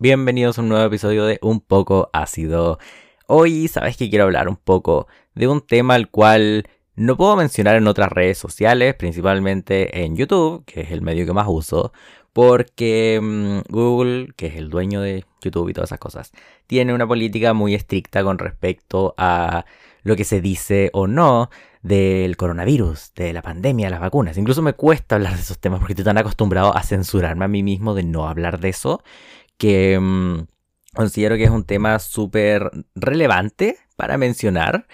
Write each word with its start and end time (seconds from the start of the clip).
Bienvenidos 0.00 0.56
a 0.56 0.62
un 0.62 0.68
nuevo 0.68 0.86
episodio 0.86 1.26
de 1.26 1.40
Un 1.42 1.58
poco 1.58 2.08
ácido. 2.12 2.78
Hoy 3.26 3.66
sabes 3.66 3.96
que 3.96 4.08
quiero 4.08 4.26
hablar 4.26 4.48
un 4.48 4.54
poco 4.54 5.08
de 5.34 5.48
un 5.48 5.60
tema 5.60 5.94
al 5.94 6.08
cual 6.08 6.68
no 6.94 7.16
puedo 7.16 7.34
mencionar 7.34 7.74
en 7.74 7.88
otras 7.88 8.08
redes 8.12 8.38
sociales, 8.38 8.94
principalmente 8.94 10.04
en 10.04 10.14
YouTube, 10.14 10.64
que 10.66 10.82
es 10.82 10.92
el 10.92 11.02
medio 11.02 11.26
que 11.26 11.32
más 11.32 11.48
uso, 11.48 11.92
porque 12.32 13.18
mm, 13.20 13.72
Google, 13.72 14.28
que 14.36 14.46
es 14.46 14.54
el 14.54 14.70
dueño 14.70 15.00
de 15.00 15.24
YouTube 15.42 15.70
y 15.70 15.72
todas 15.72 15.88
esas 15.88 15.98
cosas, 15.98 16.32
tiene 16.68 16.94
una 16.94 17.08
política 17.08 17.52
muy 17.52 17.74
estricta 17.74 18.22
con 18.22 18.38
respecto 18.38 19.16
a 19.18 19.64
lo 20.04 20.14
que 20.14 20.22
se 20.22 20.40
dice 20.40 20.90
o 20.92 21.08
no 21.08 21.50
del 21.82 22.36
coronavirus, 22.36 23.14
de 23.16 23.32
la 23.32 23.42
pandemia, 23.42 23.90
las 23.90 24.00
vacunas. 24.00 24.38
Incluso 24.38 24.62
me 24.62 24.74
cuesta 24.74 25.16
hablar 25.16 25.34
de 25.34 25.40
esos 25.40 25.58
temas 25.58 25.80
porque 25.80 25.94
estoy 25.94 26.04
tan 26.04 26.18
acostumbrado 26.18 26.76
a 26.76 26.84
censurarme 26.84 27.46
a 27.46 27.48
mí 27.48 27.64
mismo 27.64 27.94
de 27.94 28.04
no 28.04 28.28
hablar 28.28 28.60
de 28.60 28.68
eso 28.68 29.02
que 29.58 29.98
mm, 30.00 30.46
considero 30.94 31.36
que 31.36 31.44
es 31.44 31.50
un 31.50 31.64
tema 31.64 31.98
súper 31.98 32.70
relevante 32.94 33.76
para 33.96 34.16
mencionar 34.16 34.86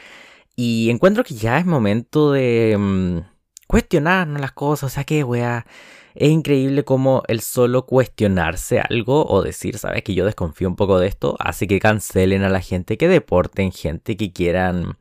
y 0.57 0.91
encuentro 0.91 1.25
que 1.25 1.35
ya 1.35 1.59
es 1.59 1.67
momento 1.67 2.33
de 2.33 2.77
mm, 2.79 3.19
cuestionarnos 3.67 4.41
las 4.41 4.53
cosas, 4.53 4.93
o 4.93 4.95
sea 4.95 5.05
que, 5.05 5.25
wea, 5.25 5.67
es 6.15 6.31
increíble 6.31 6.85
cómo 6.85 7.23
el 7.27 7.41
solo 7.41 7.87
cuestionarse 7.87 8.81
algo 8.81 9.27
o 9.27 9.43
decir, 9.43 9.79
sabes 9.79 10.03
que 10.03 10.15
yo 10.15 10.25
desconfío 10.25 10.69
un 10.69 10.77
poco 10.77 10.99
de 10.99 11.09
esto, 11.09 11.37
hace 11.41 11.67
que 11.67 11.81
cancelen 11.81 12.45
a 12.45 12.49
la 12.49 12.61
gente, 12.61 12.97
que 12.97 13.09
deporten 13.09 13.73
gente, 13.73 14.17
que 14.17 14.33
quieran 14.33 14.97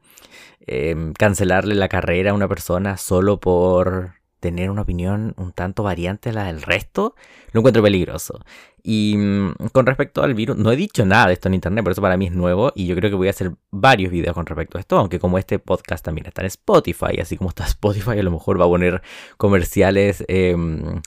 em, 0.66 1.14
cancelarle 1.14 1.76
la 1.76 1.90
carrera 1.90 2.32
a 2.32 2.34
una 2.34 2.48
persona 2.48 2.98
solo 2.98 3.40
por 3.40 4.14
tener 4.44 4.70
una 4.70 4.82
opinión 4.82 5.34
un 5.38 5.54
tanto 5.54 5.84
variante 5.84 6.32
a 6.32 6.34
la 6.34 6.44
del 6.44 6.62
resto, 6.62 7.16
lo 7.54 7.62
encuentro 7.62 7.82
peligroso. 7.82 8.42
Y 8.84 9.16
mm, 9.16 9.70
con 9.72 9.86
respecto 9.86 10.22
al 10.22 10.34
virus, 10.34 10.58
no 10.58 10.70
he 10.70 10.76
dicho 10.76 11.06
nada 11.06 11.28
de 11.28 11.34
esto 11.34 11.48
en 11.48 11.54
internet, 11.54 11.82
por 11.82 11.94
eso 11.94 12.02
para 12.02 12.18
mí 12.18 12.26
es 12.26 12.34
nuevo 12.34 12.74
y 12.76 12.86
yo 12.86 12.96
creo 12.98 13.10
que 13.10 13.16
voy 13.16 13.28
a 13.28 13.30
hacer 13.30 13.54
varios 13.72 14.12
videos 14.12 14.34
con 14.34 14.46
respecto 14.46 14.78
a 14.78 14.82
esto, 14.82 14.98
aunque 14.98 15.18
como 15.18 15.38
este 15.38 15.60
podcast 15.60 16.04
también 16.04 16.28
está 16.28 16.42
en 16.42 16.48
Spotify, 16.48 17.22
así 17.22 17.38
como 17.38 17.52
está 17.52 17.64
Spotify, 17.68 18.20
a 18.20 18.24
lo 18.24 18.32
mejor 18.32 18.60
va 18.60 18.66
a 18.66 18.68
poner 18.68 19.02
comerciales 19.38 20.26
em, 20.28 21.02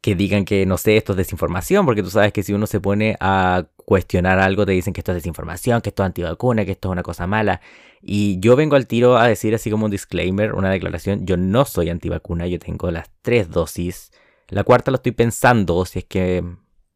que 0.00 0.14
digan 0.14 0.44
que, 0.44 0.64
no 0.66 0.78
sé, 0.78 0.96
esto 0.96 1.12
es 1.12 1.18
desinformación, 1.18 1.84
porque 1.84 2.02
tú 2.02 2.10
sabes 2.10 2.32
que 2.32 2.42
si 2.42 2.52
uno 2.52 2.66
se 2.66 2.80
pone 2.80 3.16
a 3.20 3.66
cuestionar 3.84 4.38
algo, 4.38 4.64
te 4.64 4.72
dicen 4.72 4.92
que 4.92 5.00
esto 5.00 5.12
es 5.12 5.16
desinformación, 5.16 5.80
que 5.80 5.88
esto 5.88 6.02
es 6.04 6.06
antivacuna, 6.06 6.64
que 6.64 6.72
esto 6.72 6.88
es 6.88 6.92
una 6.92 7.02
cosa 7.02 7.26
mala. 7.26 7.60
Y 8.00 8.38
yo 8.40 8.54
vengo 8.56 8.76
al 8.76 8.86
tiro 8.86 9.16
a 9.18 9.26
decir 9.26 9.54
así 9.54 9.70
como 9.70 9.86
un 9.86 9.90
disclaimer, 9.90 10.54
una 10.54 10.70
declaración, 10.70 11.26
yo 11.26 11.36
no 11.36 11.64
soy 11.64 11.90
antivacuna, 11.90 12.46
yo 12.46 12.58
tengo 12.58 12.90
las 12.90 13.10
tres 13.22 13.50
dosis. 13.50 14.12
La 14.48 14.64
cuarta 14.64 14.90
lo 14.90 14.96
estoy 14.96 15.12
pensando, 15.12 15.84
si 15.84 16.00
es 16.00 16.04
que 16.04 16.44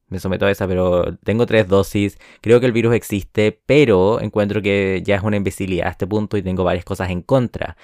me 0.09 0.21
someto 0.21 0.47
a 0.47 0.51
esa, 0.51 0.69
pero 0.69 1.17
tengo 1.25 1.47
tres 1.47 1.67
dosis. 1.67 2.19
Creo 2.41 2.61
que 2.61 2.67
el 2.67 2.73
virus 2.73 2.95
existe, 2.95 3.61
pero 3.67 4.21
encuentro 4.21 4.63
que 4.63 5.03
ya 5.05 5.17
es 5.17 5.23
una 5.23 5.37
imbecilidad 5.37 5.89
a 5.89 5.91
este 5.91 6.07
punto 6.07 6.37
y 6.37 6.43
tengo 6.43 6.63
varias 6.63 6.85
cosas 6.85 7.11
en 7.11 7.23
contra 7.23 7.77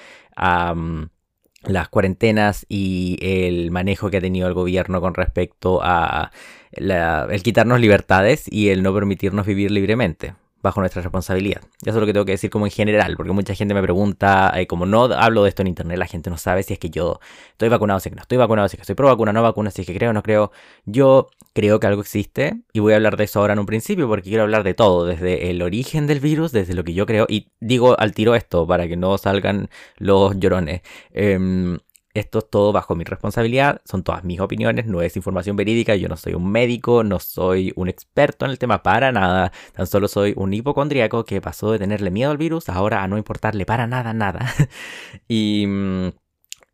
las 1.62 1.88
cuarentenas 1.88 2.64
y 2.68 3.18
el 3.20 3.70
manejo 3.70 4.10
que 4.10 4.16
ha 4.18 4.20
tenido 4.20 4.48
el 4.48 4.54
gobierno 4.54 5.00
con 5.00 5.14
respecto 5.14 5.80
a 5.82 6.30
el 6.72 7.42
quitarnos 7.42 7.80
libertades 7.80 8.46
y 8.50 8.68
el 8.68 8.82
no 8.82 8.94
permitirnos 8.94 9.46
vivir 9.46 9.70
libremente 9.70 10.34
bajo 10.62 10.80
nuestra 10.80 11.02
responsabilidad. 11.02 11.62
Eso 11.82 11.90
es 11.90 11.96
lo 11.96 12.06
que 12.06 12.12
tengo 12.12 12.24
que 12.24 12.32
decir 12.32 12.50
como 12.50 12.66
en 12.66 12.72
general, 12.72 13.16
porque 13.16 13.32
mucha 13.32 13.54
gente 13.54 13.74
me 13.74 13.82
pregunta, 13.82 14.52
eh, 14.56 14.66
como 14.66 14.86
no 14.86 15.04
hablo 15.04 15.42
de 15.42 15.48
esto 15.48 15.62
en 15.62 15.68
internet, 15.68 15.98
la 15.98 16.06
gente 16.06 16.30
no 16.30 16.36
sabe 16.36 16.62
si 16.62 16.74
es 16.74 16.78
que 16.78 16.90
yo 16.90 17.20
estoy 17.52 17.68
vacunado, 17.68 18.00
si 18.00 18.10
que 18.10 18.16
no 18.16 18.22
estoy 18.22 18.38
vacunado, 18.38 18.68
si 18.68 18.76
es 18.76 18.78
que 18.78 18.82
estoy 18.82 18.94
pro 18.94 19.08
vacuna, 19.08 19.32
no 19.32 19.42
vacuna, 19.42 19.70
si 19.70 19.82
es 19.82 19.86
que 19.86 19.94
creo 19.94 20.10
o 20.10 20.12
no 20.12 20.22
creo. 20.22 20.52
Yo 20.84 21.28
creo 21.52 21.80
que 21.80 21.86
algo 21.86 22.00
existe 22.00 22.60
y 22.72 22.80
voy 22.80 22.92
a 22.92 22.96
hablar 22.96 23.16
de 23.16 23.24
eso 23.24 23.40
ahora 23.40 23.54
en 23.54 23.58
un 23.58 23.66
principio 23.66 24.08
porque 24.08 24.28
quiero 24.28 24.42
hablar 24.42 24.62
de 24.62 24.74
todo, 24.74 25.06
desde 25.06 25.50
el 25.50 25.62
origen 25.62 26.06
del 26.06 26.20
virus, 26.20 26.52
desde 26.52 26.74
lo 26.74 26.84
que 26.84 26.94
yo 26.94 27.06
creo, 27.06 27.26
y 27.28 27.48
digo 27.60 27.98
al 27.98 28.12
tiro 28.12 28.34
esto 28.34 28.66
para 28.66 28.88
que 28.88 28.96
no 28.96 29.18
salgan 29.18 29.68
los 29.96 30.38
llorones. 30.38 30.82
Em, 31.12 31.78
esto 32.14 32.40
es 32.40 32.50
todo 32.50 32.72
bajo 32.72 32.96
mi 32.96 33.04
responsabilidad, 33.04 33.80
son 33.84 34.02
todas 34.02 34.24
mis 34.24 34.40
opiniones, 34.40 34.86
no 34.86 35.02
es 35.02 35.16
información 35.16 35.56
verídica, 35.56 35.94
yo 35.94 36.08
no 36.08 36.16
soy 36.16 36.34
un 36.34 36.50
médico, 36.50 37.04
no 37.04 37.20
soy 37.20 37.72
un 37.76 37.88
experto 37.88 38.44
en 38.44 38.50
el 38.50 38.58
tema 38.58 38.82
para 38.82 39.12
nada, 39.12 39.52
tan 39.74 39.86
solo 39.86 40.08
soy 40.08 40.34
un 40.36 40.52
hipocondríaco 40.52 41.24
que 41.24 41.40
pasó 41.40 41.72
de 41.72 41.78
tenerle 41.78 42.10
miedo 42.10 42.30
al 42.30 42.38
virus 42.38 42.68
ahora 42.68 43.02
a 43.02 43.08
no 43.08 43.18
importarle 43.18 43.66
para 43.66 43.86
nada 43.86 44.12
nada. 44.12 44.52
y 45.28 45.66
mm, 45.66 46.08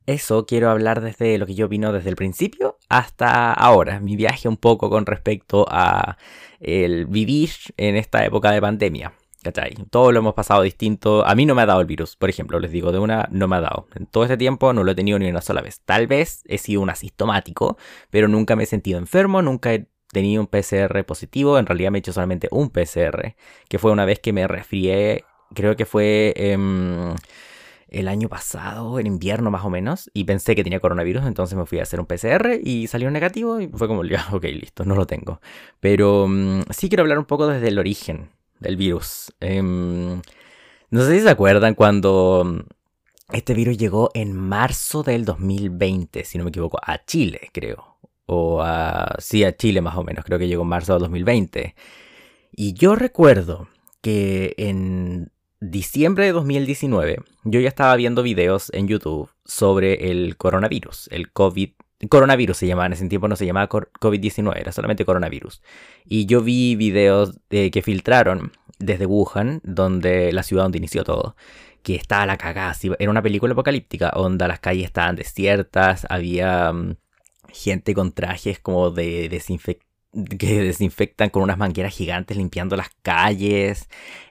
eso 0.07 0.47
quiero 0.47 0.71
hablar 0.71 1.01
desde 1.01 1.37
lo 1.39 1.47
que 1.47 1.55
yo 1.55 1.67
opino 1.67 1.93
desde 1.93 2.11
el 2.11 2.17
principio 2.17 2.79
hasta 2.89 3.53
ahora, 3.53 4.01
mi 4.01 4.17
viaje 4.17 4.49
un 4.49 4.57
poco 4.57 4.89
con 4.91 5.07
respecto 5.07 5.67
a 5.69 6.17
el 6.61 7.07
vivir 7.07 7.51
en 7.77 7.97
esta 7.97 8.25
época 8.25 8.51
de 8.53 8.61
pandemia. 8.61 9.13
¿Cachai? 9.47 9.77
Todo 9.91 10.11
lo 10.11 10.19
hemos 10.19 10.35
pasado 10.35 10.63
distinto. 10.63 11.25
A 11.25 11.37
mí 11.37 11.47
no 11.47 11.55
me 11.55 11.63
ha 11.63 11.67
dado 11.67 11.81
el 11.81 11.87
virus, 11.87 12.17
por 12.17 12.29
ejemplo, 12.29 12.59
les 12.59 12.73
digo 12.73 12.91
de 12.91 12.99
una, 12.99 13.29
no 13.31 13.47
me 13.47 13.55
ha 13.55 13.61
dado. 13.61 13.87
En 13.95 14.07
todo 14.07 14.25
este 14.25 14.37
tiempo 14.37 14.73
no 14.73 14.83
lo 14.83 14.91
he 14.91 14.95
tenido 14.97 15.21
ni 15.21 15.31
una 15.31 15.41
sola 15.41 15.63
vez. 15.63 15.83
Tal 15.85 16.09
vez 16.09 16.43
he 16.47 16.59
sido 16.59 16.81
un 16.81 16.91
asintomático, 16.91 17.77
pero 18.11 18.27
nunca 18.27 18.57
me 18.57 18.65
he 18.65 18.67
sentido 18.67 18.99
enfermo, 18.99 19.43
nunca 19.43 19.73
he 19.73 19.87
tenido 20.11 20.43
un 20.43 20.49
PCR 20.49 21.05
positivo. 21.05 21.61
En 21.61 21.67
realidad 21.67 21.93
me 21.93 21.99
he 21.99 22.01
hecho 22.01 22.13
solamente 22.13 22.49
un 22.51 22.71
PCR, 22.71 23.37
que 23.69 23.79
fue 23.79 23.93
una 23.93 24.05
vez 24.05 24.19
que 24.19 24.33
me 24.33 24.49
resfrié, 24.49 25.25
creo 25.55 25.77
que 25.77 25.87
fue 25.87 26.35
em, 26.37 27.15
el 27.87 28.09
año 28.09 28.29
pasado, 28.29 28.99
en 28.99 29.07
invierno 29.07 29.53
más 29.53 29.65
o 29.65 29.71
menos, 29.71 30.11
y 30.13 30.25
pensé 30.25 30.57
que 30.57 30.65
tenía 30.65 30.81
coronavirus, 30.81 31.25
entonces 31.25 31.57
me 31.57 31.67
fui 31.67 31.79
a 31.79 31.85
hacer 31.85 32.01
un 32.01 32.07
PCR 32.07 32.59
y 32.65 32.89
salió 32.89 33.13
negativo 33.13 33.61
y 33.61 33.69
fue 33.69 33.87
como, 33.87 34.01
ok, 34.33 34.45
listo, 34.45 34.85
no 34.85 34.97
lo 34.97 35.07
tengo. 35.07 35.41
Pero 35.79 36.27
mm, 36.27 36.63
sí 36.71 36.89
quiero 36.89 37.03
hablar 37.03 37.21
un 37.21 37.27
poco 37.27 37.47
desde 37.47 37.69
el 37.69 37.79
origen 37.79 38.31
del 38.61 38.77
virus. 38.77 39.33
Em, 39.41 40.21
no 40.91 41.05
sé 41.05 41.19
si 41.19 41.21
se 41.21 41.31
acuerdan 41.31 41.75
cuando 41.75 42.45
mm, 42.45 42.61
este 43.33 43.55
virus 43.55 43.77
llegó 43.79 44.11
en 44.15 44.37
marzo 44.37 45.03
del 45.03 45.25
2020, 45.25 46.25
si 46.25 46.39
no 46.39 46.45
me 46.45 46.51
equivoco, 46.51 46.79
a 46.83 47.05
Chile, 47.05 47.51
creo. 47.53 47.99
O 48.27 48.63
a... 48.63 49.17
Sí, 49.19 49.45
a 49.45 49.57
Chile 49.57 49.81
más 49.81 49.97
o 49.97 50.05
menos, 50.05 50.25
creo 50.25 50.39
que 50.39 50.49
llegó 50.49 50.63
en 50.63 50.69
marzo 50.69 50.95
del 50.95 51.03
2020. 51.03 51.75
Y 52.53 52.75
yo 52.75 52.97
recuerdo 52.97 53.69
que 54.01 54.55
en 54.59 55.31
diciembre 55.61 56.27
de 56.27 56.33
2019 56.33 57.19
yo 57.45 57.61
ya 57.61 57.69
estaba 57.69 57.97
viendo 57.97 58.23
videos 58.23 58.71
en 58.73 58.89
YouTube 58.89 59.31
sobre 59.45 60.11
el 60.11 60.37
coronavirus, 60.37 61.09
el 61.11 61.33
COVID 61.33 61.71
Coronavirus 62.09 62.59
se 62.59 62.67
llamaba, 62.67 62.87
en 62.87 62.93
ese 62.93 63.09
tiempo 63.09 63.27
no 63.27 63.37
se 63.37 63.47
llamaba 63.47 63.69
COVID-19, 63.69 64.57
era 64.59 64.73
solamente 64.73 65.05
coronavirus. 65.05 65.63
Y 66.05 66.27
yo 66.27 66.43
vi 66.43 66.77
videos 66.77 67.39
que 67.49 67.83
filtraron 67.83 68.53
desde 68.79 69.07
Wuhan, 69.07 69.61
donde 69.65 70.33
la 70.33 70.43
ciudad 70.43 70.65
donde 70.65 70.79
inició 70.79 71.05
todo, 71.05 71.37
que 71.83 71.95
estaba 71.95 72.27
la 72.27 72.37
cagada, 72.37 72.75
era 72.99 73.11
una 73.11 73.23
película 73.23 73.53
apocalíptica, 73.53 74.13
donde 74.15 74.47
las 74.47 74.61
calles 74.61 74.85
estaban 74.85 75.17
desiertas, 75.17 76.07
había 76.11 76.73
mm, 76.73 76.97
gente 77.53 77.95
con 77.95 78.13
trajes 78.13 78.59
como 78.59 78.91
de 78.91 79.29
desinfección 79.29 79.87
que 80.39 80.63
desinfectan 80.63 81.31
con 81.31 81.43
unas 81.43 81.59
mangueras 81.59 81.95
gigantes 81.95 82.37
limpiando 82.37 82.77
las 82.77 82.91
calles. 83.03 83.89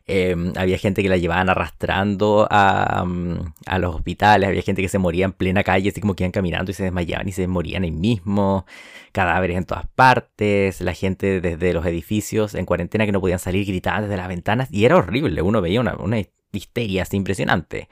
Em, 0.07 0.53
había 0.55 0.77
gente 0.77 1.01
que 1.01 1.09
la 1.09 1.17
llevaban 1.17 1.49
arrastrando 1.49 2.47
mm, 2.49 3.35
a, 3.65 3.79
los 3.79 3.95
hospitales. 3.95 4.49
Había 4.49 4.61
gente 4.61 4.81
que 4.81 4.89
se 4.89 4.99
moría 4.99 5.25
en 5.25 5.33
plena 5.33 5.63
calle, 5.63 5.89
así 5.89 6.01
como 6.01 6.15
que 6.15 6.23
iban 6.23 6.31
caminando 6.31 6.71
y 6.71 6.73
se 6.73 6.83
desmayaban 6.83 7.27
y 7.27 7.31
se 7.31 7.47
morían 7.47 7.83
ahí 7.83 7.91
mismo. 7.91 8.65
Cadáveres 9.11 9.57
en 9.57 9.65
todas 9.65 9.85
partes. 9.95 10.81
La 10.81 10.93
gente 10.93 11.41
desde 11.41 11.73
los 11.73 11.85
edificios 11.85 12.55
en 12.55 12.65
cuarentena 12.65 13.05
que 13.05 13.11
no 13.11 13.21
podían 13.21 13.39
salir 13.39 13.65
gritaban 13.65 14.03
desde 14.03 14.17
las 14.17 14.27
ventanas. 14.27 14.69
Y 14.71 14.85
era 14.85 14.97
horrible. 14.97 15.41
Uno 15.41 15.61
veía 15.61 15.81
una, 15.81 15.95
una 15.95 16.19
histeria 16.51 17.03
así 17.03 17.17
impresionante. 17.17 17.89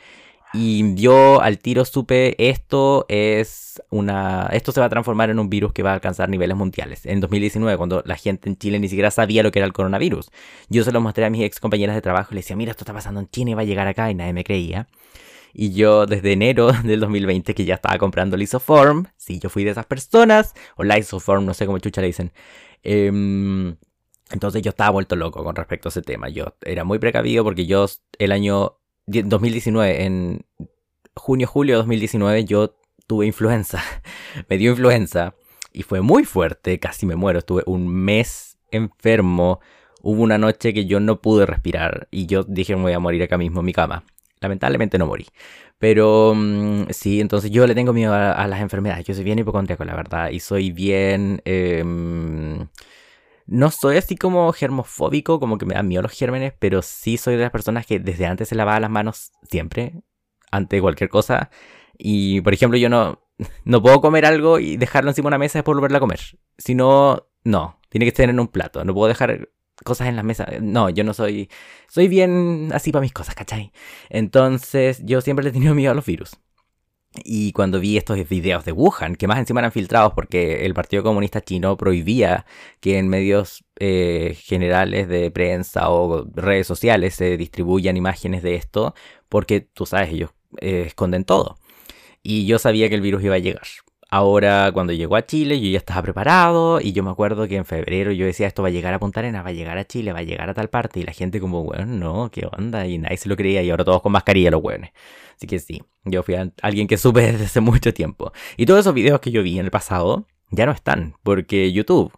Y 0.53 0.93
yo 0.95 1.41
al 1.41 1.57
tiro 1.57 1.83
supe 1.83 2.35
esto 2.37 3.05
es 3.09 3.81
una 3.89 4.49
esto 4.53 4.71
se 4.71 4.79
va 4.79 4.85
a 4.85 4.89
transformar 4.89 5.31
en 5.31 5.39
un 5.39 5.49
virus 5.49 5.73
que 5.73 5.81
va 5.81 5.91
a 5.91 5.93
alcanzar 5.95 6.29
niveles 6.29 6.55
mundiales. 6.55 7.07
En 7.07 7.19
2019 7.21 7.75
cuando 7.75 8.03
la 8.05 8.15
gente 8.15 8.49
en 8.49 8.57
Chile 8.57 8.79
ni 8.79 8.87
siquiera 8.87 9.09
sabía 9.09 9.41
lo 9.41 9.51
que 9.51 9.59
era 9.59 9.65
el 9.65 9.73
coronavirus. 9.73 10.29
Yo 10.69 10.83
se 10.83 10.91
lo 10.91 11.01
mostré 11.01 11.25
a 11.25 11.31
mis 11.31 11.43
ex 11.43 11.59
compañeras 11.59 11.95
de 11.95 12.01
trabajo 12.01 12.29
y 12.31 12.35
les 12.35 12.45
decía, 12.45 12.55
"Mira, 12.55 12.71
esto 12.71 12.83
está 12.83 12.93
pasando 12.93 13.19
en 13.19 13.29
China 13.29 13.51
y 13.51 13.53
va 13.55 13.61
a 13.61 13.65
llegar 13.65 13.87
acá" 13.87 14.11
y 14.11 14.15
nadie 14.15 14.33
me 14.33 14.43
creía. 14.43 14.87
Y 15.53 15.73
yo 15.73 16.05
desde 16.05 16.33
enero 16.33 16.71
del 16.83 16.99
2020 16.99 17.53
que 17.55 17.65
ya 17.65 17.75
estaba 17.75 17.97
comprando 17.97 18.37
Lisoform, 18.37 19.05
sí, 19.17 19.39
yo 19.39 19.49
fui 19.49 19.63
de 19.63 19.71
esas 19.71 19.85
personas, 19.85 20.53
o 20.75 20.83
Lisoform, 20.83 21.45
no 21.45 21.53
sé 21.53 21.65
cómo 21.65 21.79
chucha 21.79 22.01
le 22.01 22.07
dicen. 22.07 22.31
Em, 22.83 23.75
entonces 24.31 24.61
yo 24.61 24.69
estaba 24.69 24.91
vuelto 24.91 25.15
loco 25.15 25.43
con 25.43 25.55
respecto 25.55 25.89
a 25.89 25.91
ese 25.91 26.01
tema. 26.01 26.29
Yo 26.29 26.55
era 26.61 26.83
muy 26.83 26.99
precavido 26.99 27.43
porque 27.43 27.65
yo 27.65 27.85
el 28.19 28.31
año 28.31 28.77
2019, 29.05 30.03
en 30.03 30.45
junio, 31.15 31.47
julio 31.47 31.75
de 31.75 31.77
2019, 31.77 32.45
yo 32.45 32.75
tuve 33.07 33.25
influenza. 33.25 33.81
me 34.49 34.57
dio 34.57 34.71
influenza 34.71 35.35
y 35.71 35.83
fue 35.83 36.01
muy 36.01 36.25
fuerte, 36.25 36.79
casi 36.79 37.05
me 37.05 37.15
muero. 37.15 37.39
Estuve 37.39 37.63
un 37.65 37.87
mes 37.87 38.57
enfermo. 38.71 39.59
Hubo 40.01 40.21
una 40.21 40.37
noche 40.37 40.73
que 40.73 40.85
yo 40.85 40.99
no 40.99 41.21
pude 41.21 41.45
respirar 41.45 42.07
y 42.11 42.25
yo 42.25 42.43
dije 42.43 42.75
me 42.75 42.83
voy 42.83 42.93
a 42.93 42.99
morir 42.99 43.23
acá 43.23 43.37
mismo 43.37 43.61
en 43.61 43.65
mi 43.65 43.73
cama. 43.73 44.03
Lamentablemente 44.41 44.97
no 44.97 45.07
morí. 45.07 45.25
Pero 45.79 46.33
mm, 46.35 46.87
sí, 46.91 47.19
entonces 47.21 47.51
yo 47.51 47.65
le 47.67 47.75
tengo 47.75 47.93
miedo 47.93 48.13
a, 48.13 48.47
las 48.47 48.61
enfermedades. 48.61 49.05
Yo 49.05 49.13
soy 49.13 49.23
bien 49.23 49.39
hipocondríaco, 49.39 49.83
la 49.85 49.95
verdad. 49.95 50.29
Y 50.29 50.39
soy 50.39 50.71
bien... 50.71 51.41
Em, 51.45 52.67
no 53.45 53.71
soy 53.71 53.97
así 53.97 54.15
como 54.15 54.51
germofóbico, 54.53 55.39
como 55.39 55.57
que 55.57 55.65
me 55.65 55.75
dan 55.75 55.87
miedo 55.87 56.01
los 56.01 56.11
gérmenes, 56.11 56.53
pero 56.57 56.81
sí 56.81 57.17
soy 57.17 57.35
de 57.35 57.41
las 57.41 57.51
personas 57.51 57.85
que 57.85 57.99
desde 57.99 58.25
antes 58.25 58.49
se 58.49 58.55
lavaba 58.55 58.79
las 58.79 58.89
manos 58.89 59.31
siempre, 59.49 60.01
ante 60.51 60.81
cualquier 60.81 61.09
cosa. 61.09 61.49
Y, 61.97 62.41
por 62.41 62.53
ejemplo, 62.53 62.77
yo 62.77 62.89
no, 62.89 63.23
no 63.65 63.81
puedo 63.81 64.01
comer 64.01 64.25
algo 64.25 64.59
y 64.59 64.77
dejarlo 64.77 65.11
encima 65.11 65.27
de 65.27 65.29
una 65.29 65.37
mesa 65.39 65.57
y 65.57 65.59
después 65.59 65.75
volverla 65.75 65.97
a 65.97 66.01
comer. 66.01 66.19
Si 66.57 66.75
no, 66.75 67.27
no, 67.43 67.79
tiene 67.89 68.05
que 68.05 68.09
estar 68.09 68.29
en 68.29 68.39
un 68.39 68.47
plato. 68.47 68.83
No 68.85 68.93
puedo 68.93 69.07
dejar 69.07 69.49
cosas 69.83 70.07
en 70.07 70.15
la 70.15 70.23
mesa. 70.23 70.47
No, 70.61 70.89
yo 70.89 71.03
no 71.03 71.13
soy. 71.13 71.49
Soy 71.87 72.07
bien 72.07 72.69
así 72.73 72.91
para 72.91 73.01
mis 73.01 73.13
cosas, 73.13 73.35
¿cachai? 73.35 73.71
Entonces, 74.09 75.01
yo 75.03 75.21
siempre 75.21 75.43
le 75.43 75.49
he 75.49 75.53
tenido 75.53 75.75
miedo 75.75 75.91
a 75.91 75.95
los 75.95 76.05
virus. 76.05 76.37
Y 77.23 77.51
cuando 77.51 77.79
vi 77.79 77.97
estos 77.97 78.17
videos 78.27 78.65
de 78.65 78.71
Wuhan, 78.71 79.15
que 79.15 79.27
más 79.27 79.37
encima 79.37 79.59
eran 79.59 79.71
filtrados 79.71 80.13
porque 80.13 80.65
el 80.65 80.73
Partido 80.73 81.03
Comunista 81.03 81.41
Chino 81.41 81.77
prohibía 81.77 82.45
que 82.79 82.97
en 82.97 83.07
medios 83.07 83.63
eh, 83.79 84.35
generales 84.41 85.07
de 85.07 85.29
prensa 85.29 85.89
o 85.89 86.25
redes 86.33 86.65
sociales 86.65 87.13
se 87.15 87.37
distribuyan 87.37 87.97
imágenes 87.97 88.41
de 88.41 88.55
esto, 88.55 88.95
porque 89.29 89.61
tú 89.61 89.85
sabes, 89.85 90.11
ellos 90.11 90.31
eh, 90.59 90.85
esconden 90.87 91.23
todo. 91.23 91.57
Y 92.23 92.45
yo 92.47 92.57
sabía 92.59 92.89
que 92.89 92.95
el 92.95 93.01
virus 93.01 93.23
iba 93.23 93.35
a 93.35 93.39
llegar. 93.39 93.67
Ahora, 94.15 94.71
cuando 94.71 94.93
llegó 94.93 95.15
a 95.15 95.25
Chile, 95.25 95.59
yo 95.59 95.71
ya 95.71 95.79
estaba 95.79 96.03
preparado 96.03 96.79
y 96.79 96.91
yo 96.91 97.01
me 97.01 97.09
acuerdo 97.09 97.47
que 97.47 97.55
en 97.55 97.65
febrero 97.65 98.11
yo 98.11 98.27
decía, 98.27 98.45
esto 98.45 98.61
va 98.61 98.67
a 98.67 98.71
llegar 98.71 98.93
a 98.93 98.99
Punta 98.99 99.21
Arenas, 99.21 99.43
va 99.43 99.49
a 99.49 99.53
llegar 99.53 99.79
a 99.79 99.85
Chile, 99.85 100.13
va 100.13 100.19
a 100.19 100.21
llegar 100.21 100.51
a 100.51 100.53
tal 100.53 100.69
parte 100.69 100.99
y 100.99 101.03
la 101.03 101.13
gente 101.13 101.39
como, 101.39 101.63
bueno, 101.63 101.87
no, 101.87 102.29
¿qué 102.29 102.47
onda? 102.55 102.85
Y 102.85 102.99
nadie 102.99 103.17
se 103.17 103.27
lo 103.27 103.35
creía 103.35 103.63
y 103.63 103.71
ahora 103.71 103.83
todos 103.83 104.03
con 104.03 104.11
mascarilla 104.11 104.51
los 104.51 104.61
hueones. 104.63 104.91
Así 105.35 105.47
que 105.47 105.57
sí, 105.57 105.81
yo 106.05 106.21
fui 106.21 106.35
alguien 106.61 106.87
que 106.87 106.97
supe 106.97 107.21
desde 107.31 107.45
hace 107.45 107.59
mucho 107.59 107.91
tiempo. 107.91 108.31
Y 108.55 108.67
todos 108.67 108.81
esos 108.81 108.93
videos 108.93 109.19
que 109.19 109.31
yo 109.31 109.41
vi 109.41 109.57
en 109.57 109.65
el 109.65 109.71
pasado 109.71 110.27
ya 110.51 110.67
no 110.67 110.73
están, 110.73 111.15
porque 111.23 111.71
YouTube 111.71 112.13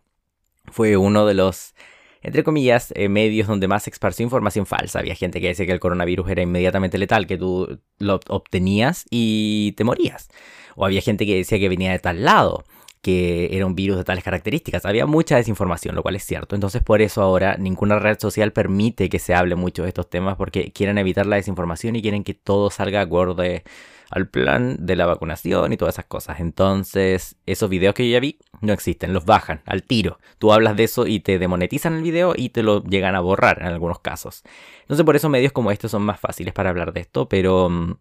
fue 0.65 0.97
uno 0.97 1.25
de 1.25 1.33
los 1.33 1.75
entre 2.23 2.43
comillas, 2.43 2.91
eh, 2.95 3.07
medios 3.07 3.47
donde 3.47 3.67
más 3.67 3.83
se 3.83 3.91
esparció 3.91 4.23
información 4.23 4.65
falsa. 4.65 4.97
Había 4.97 5.13
gente 5.13 5.39
que 5.39 5.47
decía 5.47 5.67
que 5.67 5.71
el 5.71 5.79
coronavirus 5.79 6.27
era 6.27 6.41
inmediatamente 6.41 6.97
letal, 6.97 7.27
que 7.27 7.37
tú 7.37 7.79
lo 7.99 8.19
obtenías 8.29 9.05
y 9.11 9.73
te 9.73 9.83
morías. 9.83 10.27
O 10.75 10.85
había 10.85 11.01
gente 11.01 11.25
que 11.25 11.35
decía 11.35 11.59
que 11.59 11.69
venía 11.69 11.91
de 11.91 11.99
tal 11.99 12.23
lado, 12.23 12.63
que 13.01 13.49
era 13.55 13.67
un 13.67 13.75
virus 13.75 13.97
de 13.97 14.03
tales 14.03 14.23
características. 14.23 14.83
Había 14.85 15.05
mucha 15.05 15.35
desinformación, 15.35 15.93
lo 15.95 16.01
cual 16.01 16.15
es 16.15 16.23
cierto. 16.23 16.55
Entonces 16.55 16.81
por 16.81 17.03
eso 17.03 17.21
ahora 17.21 17.55
ninguna 17.57 17.99
red 17.99 18.17
social 18.19 18.51
permite 18.51 19.09
que 19.09 19.19
se 19.19 19.35
hable 19.35 19.55
mucho 19.55 19.83
de 19.83 19.89
estos 19.89 20.09
temas 20.09 20.37
porque 20.37 20.71
quieren 20.71 20.97
evitar 20.97 21.27
la 21.27 21.35
desinformación 21.35 21.95
y 21.95 22.01
quieren 22.01 22.23
que 22.23 22.33
todo 22.33 22.71
salga 22.71 23.01
acorde 23.01 23.63
al 24.09 24.27
plan 24.27 24.77
de 24.79 24.95
la 24.95 25.05
vacunación 25.05 25.73
y 25.73 25.77
todas 25.77 25.95
esas 25.95 26.05
cosas. 26.05 26.39
Entonces, 26.39 27.35
esos 27.45 27.69
videos 27.69 27.93
que 27.93 28.07
yo 28.07 28.13
ya 28.13 28.19
vi 28.19 28.39
no 28.61 28.73
existen, 28.73 29.13
los 29.13 29.25
bajan 29.25 29.61
al 29.65 29.83
tiro. 29.83 30.17
Tú 30.39 30.51
hablas 30.51 30.75
de 30.75 30.85
eso 30.85 31.05
y 31.05 31.19
te 31.19 31.37
demonetizan 31.37 31.93
el 31.93 32.01
video 32.01 32.33
y 32.35 32.49
te 32.49 32.63
lo 32.63 32.83
llegan 32.83 33.15
a 33.15 33.19
borrar 33.19 33.59
en 33.61 33.67
algunos 33.67 33.99
casos. 33.99 34.43
Entonces, 34.81 35.05
por 35.05 35.15
eso 35.15 35.29
medios 35.29 35.51
como 35.51 35.71
estos 35.71 35.91
son 35.91 36.03
más 36.03 36.19
fáciles 36.19 36.53
para 36.53 36.69
hablar 36.69 36.93
de 36.93 37.01
esto, 37.01 37.27
pero 37.29 37.69
mm, 37.69 37.97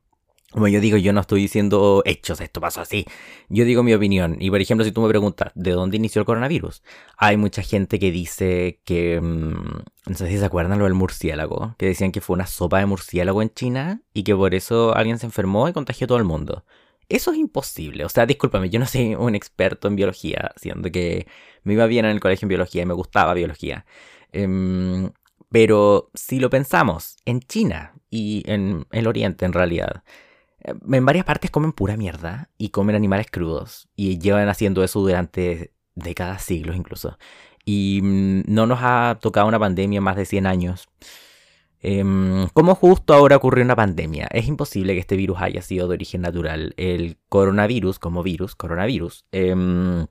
como 0.55 0.69
yo 0.69 0.81
digo, 0.81 0.97
yo 0.97 1.13
no 1.13 1.21
estoy 1.21 1.41
diciendo 1.41 2.03
hechos, 2.05 2.41
esto 2.41 2.61
pasó 2.61 2.81
así. 2.81 3.05
Yo 3.49 3.65
digo 3.65 3.83
mi 3.83 3.93
opinión. 3.93 4.37
Y 4.39 4.51
por 4.51 4.61
ejemplo, 4.61 4.85
si 4.85 4.93
tú 4.93 5.01
me 5.01 5.09
preguntas, 5.09 5.51
¿de 5.57 5.73
dónde 5.73 5.97
inició 5.97 6.21
el 6.21 6.27
coronavirus? 6.27 6.85
Hay 7.17 7.37
mucha 7.37 7.63
gente 7.63 7.99
que 7.99 8.13
dice 8.13 8.79
que... 8.85 9.21
Mm, 9.21 9.83
no 10.07 10.15
sé 10.15 10.29
si 10.29 10.39
se 10.39 10.45
acuerdan 10.45 10.79
lo 10.79 10.85
del 10.85 10.95
murciélago. 10.95 11.75
Que 11.77 11.87
decían 11.87 12.13
que 12.13 12.21
fue 12.21 12.35
una 12.35 12.47
sopa 12.47 12.79
de 12.79 12.87
murciélago 12.87 13.43
en 13.43 13.53
China 13.53 14.03
y 14.13 14.23
que 14.23 14.37
por 14.37 14.55
eso 14.55 14.95
alguien 14.95 15.19
se 15.19 15.27
enfermó 15.27 15.69
y 15.69 15.73
contagió 15.73 16.05
a 16.05 16.09
todo 16.09 16.19
el 16.19 16.25
mundo. 16.25 16.65
Eso 17.09 17.33
es 17.33 17.39
imposible. 17.39 18.05
O 18.05 18.09
sea, 18.09 18.25
discúlpame, 18.25 18.71
yo 18.71 18.79
no 18.79 18.87
soy 18.87 19.15
un 19.19 19.35
experto 19.35 19.89
en 19.89 19.97
biología, 19.97 20.53
siendo 20.55 20.89
que 20.93 21.27
me 21.65 21.73
iba 21.73 21.87
bien 21.87 22.05
en 22.05 22.13
el 22.13 22.21
colegio 22.21 22.47
en 22.47 22.51
biología 22.51 22.83
y 22.83 22.87
me 22.87 22.95
gustaba 22.95 23.35
biología. 23.35 23.87
Em, 24.31 25.11
pero 25.51 26.11
si 26.15 26.39
lo 26.39 26.49
pensamos, 26.49 27.17
en 27.25 27.41
China 27.41 27.95
y 28.09 28.45
en 28.47 28.87
el 28.93 29.09
Oriente 29.09 29.47
en 29.47 29.53
realidad, 29.53 30.05
en 30.65 31.07
varias 31.07 31.25
partes 31.25 31.51
comen 31.51 31.73
pura 31.73 31.97
mierda 31.97 32.51
y 32.59 32.71
comen 32.71 32.97
animales 32.97 33.27
crudos 33.31 33.89
y 33.97 34.19
llevan 34.19 34.49
haciendo 34.49 34.83
eso 34.83 35.01
durante 35.01 35.73
décadas, 35.95 36.43
siglos 36.43 36.77
incluso. 36.77 37.19
Y 37.65 38.01
mm, 38.03 38.43
no 38.47 38.67
nos 38.67 38.81
ha 38.83 39.19
tocado 39.21 39.47
una 39.47 39.59
pandemia 39.59 40.01
más 40.01 40.17
de 40.17 40.27
100 40.27 40.47
años. 40.47 40.89
Eh, 41.87 42.03
¿Cómo 42.55 42.75
justo 42.75 43.13
ahora 43.13 43.37
ocurrió 43.37 43.63
una 43.63 43.77
pandemia? 43.77 44.27
Es 44.31 44.49
imposible 44.49 44.95
que 44.95 45.01
este 45.01 45.17
virus 45.17 45.37
haya 45.41 45.61
sido 45.61 45.87
de 45.87 45.95
origen 45.95 46.23
natural. 46.23 46.73
El 46.79 47.19
coronavirus, 47.29 47.99
como 47.99 48.23
virus, 48.23 48.55
coronavirus, 48.55 49.27
em, 49.33 50.07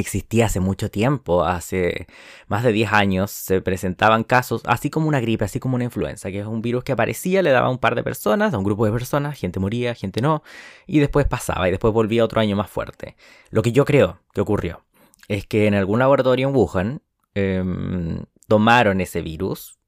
existía 0.00 0.46
hace 0.46 0.60
mucho 0.60 0.90
tiempo, 0.90 1.44
hace 1.44 2.06
más 2.48 2.62
de 2.62 2.72
10 2.72 2.92
años, 2.92 3.30
se 3.30 3.60
presentaban 3.60 4.24
casos, 4.24 4.62
así 4.66 4.90
como 4.90 5.08
una 5.08 5.20
gripe, 5.20 5.44
así 5.44 5.60
como 5.60 5.76
una 5.76 5.84
influenza, 5.84 6.30
que 6.30 6.40
es 6.40 6.46
un 6.46 6.62
virus 6.62 6.84
que 6.84 6.92
aparecía, 6.92 7.42
le 7.42 7.50
daba 7.50 7.68
a 7.68 7.70
un 7.70 7.78
par 7.78 7.94
de 7.94 8.02
personas, 8.02 8.54
a 8.54 8.58
un 8.58 8.64
grupo 8.64 8.86
de 8.86 8.92
personas, 8.92 9.38
gente 9.38 9.60
moría, 9.60 9.94
gente 9.94 10.20
no, 10.20 10.42
y 10.86 10.98
después 10.98 11.26
pasaba, 11.26 11.68
y 11.68 11.70
después 11.70 11.92
volvía 11.92 12.24
otro 12.24 12.40
año 12.40 12.56
más 12.56 12.70
fuerte. 12.70 13.16
Lo 13.50 13.62
que 13.62 13.72
yo 13.72 13.84
creo 13.84 14.20
que 14.32 14.40
ocurrió 14.40 14.84
es 15.28 15.46
que 15.46 15.66
en 15.66 15.74
algún 15.74 15.98
laboratorio 15.98 16.48
en 16.48 16.54
Wuhan 16.54 17.02
em, 17.34 18.24
tomaron 18.48 19.00
ese 19.00 19.22
virus, 19.22 19.78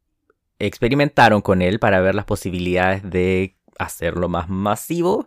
experimentaron 0.59 1.43
con 1.43 1.63
él 1.63 1.79
para 1.79 2.01
ver 2.01 2.15
las 2.15 2.25
posibilidades 2.25 3.03
de 3.09 3.57
hacerlo 3.79 4.29
más 4.29 4.49
masivo, 4.49 5.27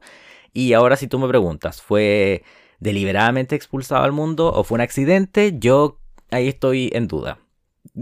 y 0.53 0.73
ahora 0.73 0.95
si 0.95 1.07
tú 1.07 1.19
me 1.19 1.27
preguntas, 1.27 1.81
¿fue 1.81 2.43
deliberadamente 2.79 3.55
expulsado 3.55 4.03
al 4.03 4.11
mundo 4.11 4.51
o 4.53 4.63
fue 4.63 4.75
un 4.75 4.81
accidente, 4.81 5.55
yo 5.57 5.99
ahí 6.31 6.47
estoy 6.47 6.89
en 6.93 7.07
duda. 7.07 7.39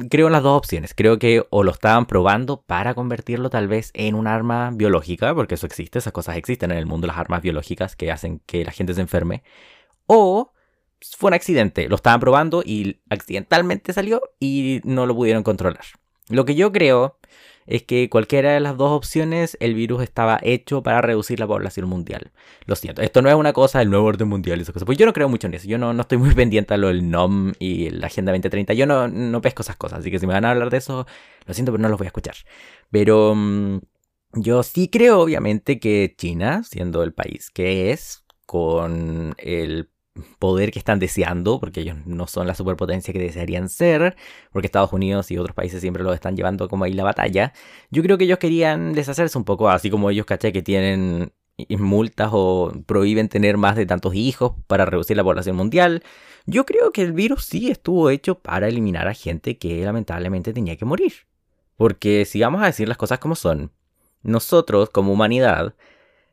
Creo 0.09 0.27
en 0.27 0.33
las 0.33 0.43
dos 0.43 0.57
opciones. 0.57 0.93
Creo 0.93 1.17
que 1.17 1.45
o 1.49 1.63
lo 1.63 1.71
estaban 1.71 2.05
probando 2.05 2.61
para 2.61 2.93
convertirlo 2.93 3.49
tal 3.49 3.67
vez 3.67 3.91
en 3.93 4.15
un 4.15 4.27
arma 4.27 4.71
biológica, 4.73 5.33
porque 5.33 5.55
eso 5.55 5.65
existe, 5.65 5.99
esas 5.99 6.13
cosas 6.13 6.37
existen 6.37 6.71
en 6.71 6.77
el 6.77 6.85
mundo, 6.85 7.07
las 7.07 7.17
armas 7.17 7.41
biológicas 7.41 7.95
que 7.95 8.11
hacen 8.11 8.39
que 8.45 8.65
la 8.65 8.71
gente 8.71 8.93
se 8.93 9.01
enferme. 9.01 9.43
O 10.05 10.53
fue 11.01 11.29
un 11.29 11.33
accidente, 11.33 11.87
lo 11.89 11.95
estaban 11.95 12.19
probando 12.19 12.63
y 12.65 12.99
accidentalmente 13.09 13.93
salió 13.93 14.21
y 14.39 14.81
no 14.83 15.05
lo 15.05 15.15
pudieron 15.15 15.43
controlar. 15.43 15.85
Lo 16.29 16.45
que 16.45 16.55
yo 16.55 16.71
creo 16.71 17.17
es 17.67 17.83
que 17.83 18.09
cualquiera 18.09 18.53
de 18.53 18.61
las 18.61 18.77
dos 18.77 18.91
opciones 18.91 19.57
el 19.59 19.75
virus 19.75 20.01
estaba 20.01 20.39
hecho 20.41 20.81
para 20.81 21.01
reducir 21.01 21.39
la 21.39 21.47
población 21.47 21.87
mundial. 21.87 22.31
Lo 22.65 22.75
siento, 22.75 23.01
esto 23.01 23.21
no 23.21 23.29
es 23.29 23.35
una 23.35 23.53
cosa 23.53 23.79
del 23.79 23.89
nuevo 23.89 24.05
orden 24.05 24.29
mundial 24.29 24.57
y 24.57 24.61
esas 24.61 24.73
cosas. 24.73 24.85
Pues 24.85 24.97
yo 24.97 25.05
no 25.05 25.13
creo 25.13 25.27
mucho 25.27 25.47
en 25.47 25.53
eso. 25.53 25.67
Yo 25.67 25.77
no, 25.77 25.93
no 25.93 26.01
estoy 26.01 26.17
muy 26.17 26.33
pendiente 26.35 26.73
a 26.73 26.77
lo 26.77 26.87
del 26.87 27.09
NOM 27.09 27.53
y 27.59 27.89
la 27.89 28.07
Agenda 28.07 28.31
2030. 28.31 28.73
Yo 28.73 28.85
no, 28.85 29.07
no 29.07 29.41
pesco 29.41 29.61
esas 29.61 29.75
cosas. 29.75 29.99
Así 29.99 30.09
que 30.09 30.19
si 30.19 30.25
me 30.25 30.33
van 30.33 30.45
a 30.45 30.51
hablar 30.51 30.69
de 30.69 30.77
eso, 30.77 31.05
lo 31.45 31.53
siento, 31.53 31.71
pero 31.71 31.81
no 31.81 31.89
los 31.89 31.97
voy 31.97 32.05
a 32.05 32.09
escuchar. 32.09 32.35
Pero 32.89 33.35
mm, 33.35 33.79
yo 34.33 34.63
sí 34.63 34.89
creo, 34.89 35.19
obviamente, 35.19 35.79
que 35.79 36.15
China, 36.17 36.63
siendo 36.63 37.03
el 37.03 37.13
país 37.13 37.51
que 37.51 37.91
es, 37.91 38.25
con 38.45 39.35
el 39.37 39.89
poder 40.39 40.71
que 40.71 40.79
están 40.79 40.99
deseando, 40.99 41.59
porque 41.59 41.81
ellos 41.81 41.97
no 42.05 42.27
son 42.27 42.47
la 42.47 42.55
superpotencia 42.55 43.13
que 43.13 43.19
desearían 43.19 43.69
ser, 43.69 44.15
porque 44.51 44.67
Estados 44.67 44.93
Unidos 44.93 45.31
y 45.31 45.37
otros 45.37 45.55
países 45.55 45.81
siempre 45.81 46.03
lo 46.03 46.13
están 46.13 46.35
llevando 46.35 46.69
como 46.69 46.83
ahí 46.85 46.93
la 46.93 47.03
batalla. 47.03 47.53
Yo 47.91 48.03
creo 48.03 48.17
que 48.17 48.25
ellos 48.25 48.39
querían 48.39 48.93
deshacerse 48.93 49.37
un 49.37 49.43
poco, 49.43 49.69
así 49.69 49.89
como 49.89 50.09
ellos, 50.09 50.25
caché, 50.25 50.51
que 50.51 50.61
tienen 50.61 51.31
multas 51.69 52.29
o 52.31 52.71
prohíben 52.85 53.29
tener 53.29 53.57
más 53.57 53.75
de 53.75 53.85
tantos 53.85 54.13
hijos 54.13 54.53
para 54.67 54.85
reducir 54.85 55.17
la 55.17 55.23
población 55.23 55.55
mundial. 55.55 56.03
Yo 56.45 56.65
creo 56.65 56.91
que 56.91 57.01
el 57.01 57.13
virus 57.13 57.45
sí 57.45 57.69
estuvo 57.69 58.09
hecho 58.09 58.39
para 58.39 58.67
eliminar 58.67 59.07
a 59.07 59.13
gente 59.13 59.57
que 59.57 59.83
lamentablemente 59.83 60.53
tenía 60.53 60.77
que 60.77 60.85
morir. 60.85 61.13
Porque 61.75 62.25
si 62.25 62.39
vamos 62.41 62.61
a 62.61 62.67
decir 62.67 62.87
las 62.87 62.97
cosas 62.97 63.19
como 63.19 63.35
son, 63.35 63.71
nosotros 64.23 64.89
como 64.89 65.13
humanidad 65.13 65.75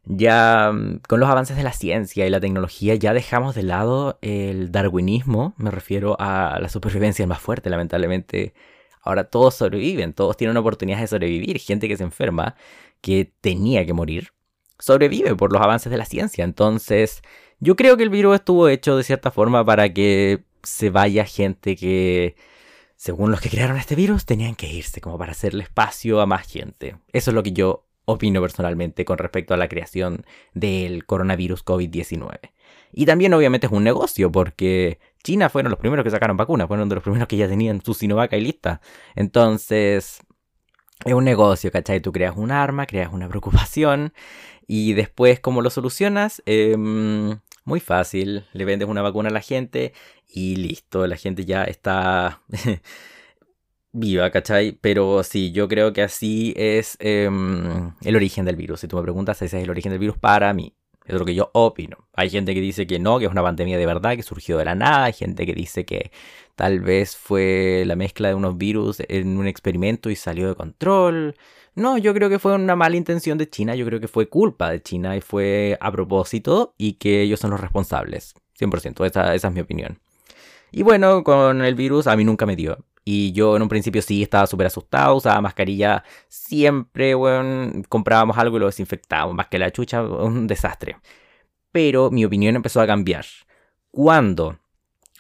ya 0.07 0.73
mm, 0.73 1.01
con 1.09 1.21
los 1.21 1.29
avances 1.29 1.57
de 1.57 1.63
la 1.63 1.73
ciencia 1.73 2.27
y 2.27 2.31
la 2.31 2.41
tecnología 2.41 2.95
ya 2.95 3.15
dejamos 3.15 3.55
de 3.55 3.63
lado 3.63 4.19
el 4.23 4.73
darwinismo, 4.73 5.55
me 5.57 5.71
refiero 5.71 6.17
a 6.19 6.59
la 6.61 6.69
supervivencia 6.69 7.27
más 7.27 7.41
fuerte, 7.41 7.71
lamentablemente. 7.71 8.55
Ahora 9.03 9.25
todos 9.25 9.55
sobreviven, 9.55 10.15
todos 10.15 10.37
tienen 10.37 10.53
una 10.53 10.61
oportunidad 10.61 10.99
de 11.01 11.07
sobrevivir. 11.07 11.59
Gente 11.59 11.89
que 11.89 11.97
se 11.97 12.05
enferma, 12.05 12.57
que 13.03 13.31
tenía 13.43 13.85
que 13.85 13.93
morir, 13.93 14.31
sobrevive 14.79 15.35
por 15.37 15.53
los 15.53 15.61
avances 15.61 15.91
de 15.91 15.99
la 15.99 16.07
ciencia. 16.07 16.45
Entonces, 16.45 17.23
yo 17.61 17.77
creo 17.77 17.97
que 17.97 18.03
el 18.03 18.11
virus 18.11 18.37
estuvo 18.37 18.69
hecho 18.69 18.97
de 18.97 19.05
cierta 19.05 19.31
forma 19.31 19.65
para 19.65 19.93
que 19.93 20.45
se 20.63 20.91
vaya 20.91 21.27
gente 21.27 21.77
que, 21.77 22.37
según 22.97 23.31
los 23.31 23.41
que 23.41 23.51
crearon 23.51 23.77
este 23.77 23.95
virus, 23.95 24.25
tenían 24.25 24.55
que 24.55 24.73
irse, 24.73 25.01
como 25.01 25.19
para 25.19 25.33
hacerle 25.33 25.65
espacio 25.65 26.21
a 26.21 26.27
más 26.27 26.51
gente. 26.51 26.97
Eso 27.13 27.31
es 27.31 27.35
lo 27.35 27.43
que 27.43 27.53
yo 27.53 27.84
opino 28.05 28.41
personalmente 28.41 29.05
con 29.05 29.19
respecto 29.19 29.55
a 29.55 29.57
la 29.57 29.69
creación 29.69 30.25
del 30.53 31.07
coronavirus 31.07 31.65
COVID-19. 31.65 32.39
Y 32.93 33.07
también 33.07 33.35
obviamente 33.35 33.67
es 33.67 33.73
un 33.73 33.85
negocio 33.85 34.31
porque 34.31 34.99
China 35.23 35.49
fueron 35.49 35.71
los 35.71 35.81
primeros 35.81 36.05
que 36.05 36.11
sacaron 36.11 36.37
vacunas, 36.37 36.69
fueron 36.69 36.89
de 36.89 36.95
los 36.95 37.03
primeros 37.05 37.29
que 37.29 37.37
ya 37.37 37.49
tenían 37.49 37.83
su 37.83 37.95
Sinovac 37.95 38.33
y 38.35 38.41
lista. 38.41 38.81
Entonces, 39.17 40.21
es 41.05 41.13
un 41.13 41.25
negocio, 41.25 41.71
¿cachai? 41.71 42.01
Tú 42.01 42.13
creas 42.13 42.37
un 42.37 42.51
arma, 42.51 42.87
creas 42.87 43.13
una 43.13 43.29
preocupación 43.31 44.13
y 44.67 44.95
después, 44.95 45.41
¿cómo 45.41 45.63
lo 45.63 45.71
solucionas? 45.71 46.43
Em, 46.47 47.39
Muy 47.65 47.81
fácil, 47.81 48.47
le 48.53 48.65
vendes 48.65 48.89
una 48.89 49.03
vacuna 49.03 49.31
a 49.31 49.33
la 49.33 49.41
gente 49.41 49.93
y 50.29 50.57
listo, 50.57 51.07
la 51.07 51.17
gente 51.17 51.45
ya 51.45 51.65
está 51.65 52.43
viva, 53.95 54.31
¿cachai? 54.31 54.73
Pero 54.81 55.23
sí, 55.23 55.53
yo 55.53 55.69
creo 55.69 55.93
que 55.93 56.03
así 56.03 56.53
es 56.57 56.97
em, 57.01 57.93
el 58.03 58.17
origen 58.17 58.45
del 58.45 58.57
virus. 58.57 58.81
Si 58.81 58.89
tú 58.89 58.97
me 58.97 59.03
preguntas, 59.03 59.41
ese 59.41 59.57
es 59.59 59.63
el 59.65 59.71
origen 59.71 59.91
del 59.91 60.01
virus 60.01 60.19
para 60.19 60.53
mí. 60.53 60.75
Es 61.07 61.15
lo 61.15 61.25
que 61.25 61.35
yo 61.35 61.51
opino. 61.53 62.09
Hay 62.15 62.31
gente 62.31 62.55
que 62.55 62.61
dice 62.61 62.87
que 62.87 62.99
no, 62.99 63.19
que 63.19 63.27
es 63.27 63.31
una 63.31 63.43
pandemia 63.43 63.79
de 63.79 63.87
verdad, 63.87 64.17
que 64.17 64.23
surgió 64.23 64.59
de 64.59 64.65
la 64.65 64.75
nada. 64.75 65.05
Hay 65.05 65.13
gente 65.13 65.47
que 65.47 65.55
dice 65.55 65.85
que 65.85 66.11
tal 66.57 66.81
vez 66.81 67.17
fue 67.17 67.85
la 67.87 67.95
mezcla 67.95 68.29
de 68.29 68.35
unos 68.35 68.57
virus 68.59 69.03
en 69.09 69.39
un 69.39 69.47
experimento 69.47 70.11
y 70.11 70.17
salió 70.17 70.49
de 70.49 70.55
control. 70.55 71.37
No, 71.75 71.99
yo 71.99 72.15
creo 72.15 72.31
que 72.31 72.39
fue 72.39 72.55
una 72.55 72.77
mala 72.77 72.97
intención 72.97 73.37
de 73.39 73.49
China. 73.49 73.75
Yo 73.75 73.85
creo 73.87 74.01
que 74.01 74.09
fue 74.09 74.29
culpa 74.29 74.71
de 74.71 74.83
China 74.83 75.17
y 75.17 75.21
fue 75.21 75.77
a 75.81 75.93
propósito 75.93 76.75
y 76.79 76.95
que 76.95 77.21
ellos 77.23 77.41
son 77.41 77.51
los 77.51 77.61
responsables. 77.61 78.35
100%, 78.59 79.05
esa, 79.07 79.35
esa 79.35 79.49
es 79.49 79.55
mi 79.55 79.61
opinión. 79.61 79.99
Y 80.73 80.83
bueno, 80.83 81.23
con 81.23 81.63
el 81.63 81.75
virus 81.75 82.07
a 82.07 82.17
mí 82.17 82.25
nunca 82.25 82.47
me 82.47 82.57
dio. 82.57 82.79
Y 83.05 83.33
yo 83.33 83.57
en 83.57 83.63
un 83.63 83.69
principio 83.69 84.01
sí 84.01 84.23
estaba 84.23 84.47
súper 84.47 84.67
asustado, 84.69 85.17
usaba 85.17 85.41
mascarilla 85.41 86.05
siempre, 86.29 87.15
bueno, 87.15 87.83
comprábamos 87.89 88.39
algo 88.39 88.57
y 88.57 88.61
lo 88.61 88.67
desinfectábamos, 88.67 89.35
más 89.35 89.49
que 89.49 89.59
la 89.59 89.71
chucha, 89.71 90.03
un 90.03 90.47
desastre. 90.47 90.97
Pero 91.71 92.11
mi 92.11 92.25
opinión 92.25 92.57
empezó 92.57 92.81
a 92.81 92.87
cambiar. 92.87 93.27
Cuando 93.91 94.59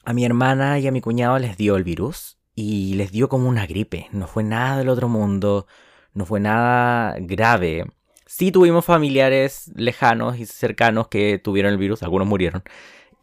a 0.05 0.13
mi 0.15 0.25
hermana 0.25 0.79
y 0.79 0.87
a 0.87 0.93
mi 0.93 1.01
cuñado 1.01 1.39
les 1.39 1.57
dio 1.57 1.77
el 1.77 1.85
virus 1.85 2.39
y 2.55 2.95
les 2.95 3.13
dio 3.13 3.29
como 3.29 3.49
una 3.49 3.67
gripe, 3.67 4.09
no 4.13 4.27
fue 4.29 4.45
nada 4.45 4.79
del 4.79 4.89
otro 4.89 5.09
mundo, 5.09 5.67
no 6.15 6.25
fue 6.25 6.41
nada 6.41 7.17
grave. 7.21 7.87
Sí 8.27 8.51
tuvimos 8.51 8.85
familiares 8.85 9.71
lejanos 9.75 10.39
y 10.39 10.47
cercanos 10.47 11.09
que 11.09 11.39
tuvieron 11.39 11.73
el 11.73 11.79
virus, 11.79 12.03
algunos 12.03 12.27
murieron. 12.27 12.63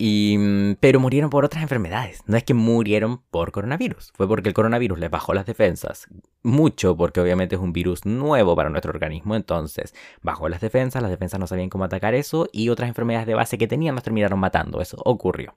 Mm, 0.03 0.77
pero 0.79 1.00
murieron 1.00 1.29
por 1.29 1.46
otras 1.46 1.62
enfermedades. 1.62 2.24
No 2.25 2.36
es 2.36 2.43
que 2.43 2.53
murieron 2.53 3.22
por 3.29 3.51
coronavirus. 3.51 4.12
Fue 4.15 4.27
porque 4.27 4.50
el 4.50 4.55
coronavirus 4.55 5.00
les 5.00 5.12
bajó 5.12 5.34
las 5.34 5.46
defensas. 5.46 6.08
Mucho 6.41 6.98
porque 6.98 7.22
obviamente 7.22 7.55
es 7.55 7.62
un 7.62 7.72
virus 7.72 8.05
nuevo 8.05 8.55
para 8.55 8.70
nuestro 8.70 8.91
organismo. 8.91 9.36
Entonces 9.36 9.93
bajó 10.24 10.50
las 10.50 10.62
defensas. 10.62 11.01
Las 11.03 11.12
defensas 11.12 11.39
no 11.39 11.46
sabían 11.48 11.70
cómo 11.70 11.84
atacar 11.84 12.15
eso. 12.15 12.48
Y 12.51 12.70
otras 12.70 12.89
enfermedades 12.89 13.27
de 13.27 13.36
base 13.36 13.58
que 13.58 13.67
tenían 13.67 13.96
terminaron 14.01 14.39
matando. 14.39 14.81
Eso 14.81 14.98
ocurrió. 15.05 15.55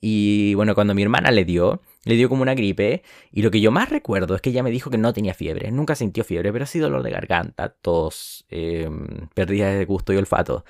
Y 0.00 0.54
bueno, 0.54 0.74
cuando 0.74 0.94
mi 0.94 1.02
hermana 1.02 1.30
le 1.32 1.44
dio, 1.44 1.80
le 2.04 2.14
dio 2.14 2.28
como 2.28 2.42
una 2.42 2.54
gripe. 2.54 3.02
Y 3.32 3.42
lo 3.42 3.50
que 3.50 3.60
yo 3.60 3.72
más 3.72 3.88
recuerdo 3.88 4.36
es 4.36 4.42
que 4.42 4.50
ella 4.50 4.62
me 4.62 4.70
dijo 4.70 4.90
que 4.90 4.98
no 4.98 5.12
tenía 5.12 5.34
fiebre. 5.34 5.72
Nunca 5.72 5.96
sintió 5.96 6.22
fiebre, 6.22 6.52
pero 6.52 6.66
sí 6.66 6.78
dolor 6.78 7.02
de 7.02 7.10
garganta, 7.10 7.70
tos, 7.70 8.46
eh, 8.48 8.88
pérdida 9.34 9.70
de 9.70 9.84
gusto 9.86 10.12
y 10.12 10.16
olfato. 10.16 10.64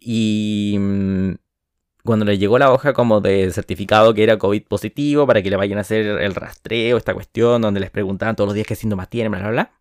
Y 0.00 0.76
mm, 0.78 1.34
cuando 2.08 2.24
le 2.24 2.38
llegó 2.38 2.58
la 2.58 2.72
hoja 2.72 2.94
como 2.94 3.20
de 3.20 3.52
certificado 3.52 4.14
que 4.14 4.22
era 4.22 4.38
COVID 4.38 4.62
positivo 4.62 5.26
para 5.26 5.42
que 5.42 5.50
le 5.50 5.56
vayan 5.56 5.76
a 5.76 5.82
hacer 5.82 6.06
el 6.06 6.34
rastreo, 6.34 6.96
esta 6.96 7.12
cuestión, 7.12 7.60
donde 7.60 7.80
les 7.80 7.90
preguntaban 7.90 8.34
todos 8.34 8.48
los 8.48 8.54
días 8.54 8.66
qué 8.66 8.76
síntomas 8.76 9.10
tiene, 9.10 9.28
bla, 9.28 9.40
bla, 9.40 9.50
bla. 9.50 9.72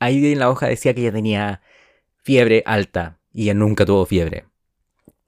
Ahí 0.00 0.32
en 0.32 0.40
la 0.40 0.50
hoja 0.50 0.66
decía 0.66 0.94
que 0.94 1.02
ella 1.02 1.12
tenía 1.12 1.60
fiebre 2.24 2.64
alta 2.66 3.20
y 3.32 3.44
ella 3.44 3.54
nunca 3.54 3.86
tuvo 3.86 4.04
fiebre. 4.04 4.46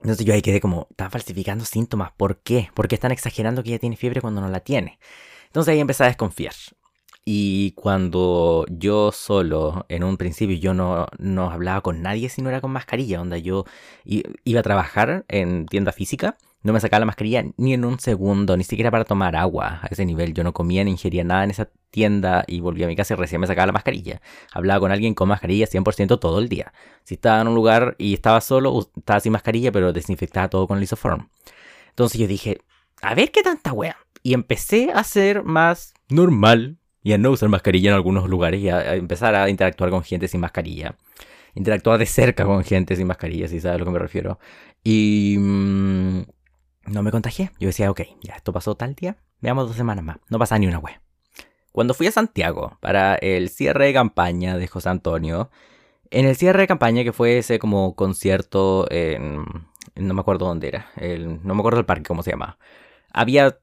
Entonces 0.01 0.25
yo 0.25 0.33
ahí 0.33 0.41
quedé 0.41 0.59
como, 0.59 0.87
están 0.89 1.09
falsificando 1.11 1.63
síntomas, 1.63 2.11
¿por 2.11 2.39
qué? 2.41 2.69
¿Por 2.73 2.89
qué 2.89 2.95
están 2.95 3.13
exagerando 3.13 3.63
que 3.63 3.69
ella 3.69 3.79
tiene 3.79 3.95
fiebre 3.95 4.19
cuando 4.19 4.41
no 4.41 4.49
la 4.49 4.59
tiene? 4.59 4.99
Entonces 5.45 5.71
ahí 5.71 5.79
empecé 5.79 6.03
a 6.03 6.07
desconfiar. 6.07 6.55
Y 7.23 7.71
cuando 7.71 8.65
yo 8.69 9.13
solo, 9.13 9.85
en 9.87 10.03
un 10.03 10.17
principio, 10.17 10.57
yo 10.57 10.73
no, 10.73 11.07
no 11.19 11.51
hablaba 11.51 11.79
con 11.79 12.01
nadie 12.01 12.27
si 12.27 12.41
no 12.41 12.49
era 12.49 12.59
con 12.59 12.71
mascarilla, 12.71 13.19
donde 13.19 13.41
yo 13.41 13.63
iba 14.03 14.59
a 14.59 14.63
trabajar 14.63 15.23
en 15.29 15.65
tienda 15.65 15.93
física 15.93 16.35
no 16.61 16.73
me 16.73 16.79
sacaba 16.81 16.99
la 16.99 17.05
mascarilla 17.05 17.45
ni 17.57 17.73
en 17.73 17.85
un 17.85 17.99
segundo, 17.99 18.57
ni 18.57 18.65
siquiera 18.65 18.91
para 18.91 19.05
tomar 19.05 19.35
agua 19.35 19.79
a 19.81 19.87
ese 19.87 20.05
nivel. 20.05 20.33
Yo 20.33 20.43
no 20.43 20.53
comía 20.53 20.83
ni 20.83 20.91
ingería 20.91 21.23
nada 21.23 21.45
en 21.45 21.51
esa 21.51 21.69
tienda 21.89 22.43
y 22.47 22.59
volví 22.59 22.83
a 22.83 22.87
mi 22.87 22.95
casa 22.97 23.13
y 23.13 23.17
recién 23.17 23.39
me 23.39 23.47
sacaba 23.47 23.67
la 23.67 23.71
mascarilla. 23.71 24.21
Hablaba 24.51 24.81
con 24.81 24.91
alguien 24.91 25.13
con 25.13 25.29
mascarilla 25.29 25.67
100% 25.67 26.19
todo 26.19 26.39
el 26.39 26.49
día. 26.49 26.73
Si 27.03 27.15
estaba 27.15 27.41
en 27.41 27.47
un 27.47 27.55
lugar 27.55 27.95
y 27.97 28.13
estaba 28.13 28.41
solo, 28.41 28.91
estaba 28.95 29.21
sin 29.21 29.31
mascarilla, 29.31 29.71
pero 29.71 29.93
desinfectaba 29.93 30.49
todo 30.49 30.67
con 30.67 30.77
el 30.77 30.83
isoform. 30.83 31.29
Entonces 31.89 32.19
yo 32.19 32.27
dije, 32.27 32.59
a 33.01 33.15
ver 33.15 33.31
qué 33.31 33.41
tanta 33.41 33.71
wea. 33.71 33.97
Y 34.21 34.33
empecé 34.33 34.91
a 34.93 35.05
ser 35.05 35.43
más 35.43 35.93
normal 36.09 36.77
y 37.01 37.13
a 37.13 37.17
no 37.17 37.31
usar 37.31 37.47
mascarilla 37.47 37.91
en 37.91 37.95
algunos 37.95 38.27
lugares 38.27 38.59
y 38.59 38.67
a, 38.67 38.95
empezar 38.95 39.33
a 39.33 39.49
interactuar 39.49 39.91
con 39.91 40.03
gente 40.03 40.27
sin 40.27 40.41
mascarilla. 40.41 40.97
Interactuar 41.55 41.97
de 41.97 42.05
cerca 42.05 42.43
con 42.43 42.65
gente 42.65 42.97
sin 42.97 43.07
mascarilla, 43.07 43.47
si 43.47 43.61
sabes 43.61 43.75
a 43.75 43.79
lo 43.79 43.85
que 43.85 43.91
me 43.91 43.99
refiero. 43.99 44.39
Y... 44.83 45.37
Mm, 45.39 46.23
no 46.89 47.03
me 47.03 47.11
contagié. 47.11 47.51
Yo 47.59 47.67
decía, 47.67 47.89
ok, 47.91 48.01
ya 48.21 48.35
esto 48.35 48.51
pasó 48.53 48.75
tal 48.75 48.95
día, 48.95 49.17
veamos 49.41 49.67
dos 49.67 49.75
semanas 49.75 50.03
más. 50.03 50.17
No 50.29 50.39
pasa 50.39 50.57
ni 50.57 50.67
una 50.67 50.79
web. 50.79 50.99
Cuando 51.71 51.93
fui 51.93 52.07
a 52.07 52.11
Santiago 52.11 52.77
para 52.81 53.15
el 53.15 53.49
cierre 53.49 53.85
de 53.85 53.93
campaña 53.93 54.57
de 54.57 54.67
José 54.67 54.89
Antonio, 54.89 55.49
en 56.09 56.25
el 56.25 56.35
cierre 56.35 56.61
de 56.61 56.67
campaña 56.67 57.03
que 57.03 57.13
fue 57.13 57.37
ese 57.37 57.59
como 57.59 57.95
concierto 57.95 58.87
en... 58.89 59.45
no 59.95 60.13
me 60.13 60.21
acuerdo 60.21 60.47
dónde 60.47 60.67
era, 60.67 60.91
no 60.97 61.53
me 61.53 61.59
acuerdo 61.59 61.79
el 61.79 61.85
parque, 61.85 62.07
cómo 62.07 62.23
se 62.23 62.31
llama. 62.31 62.57
Había 63.13 63.59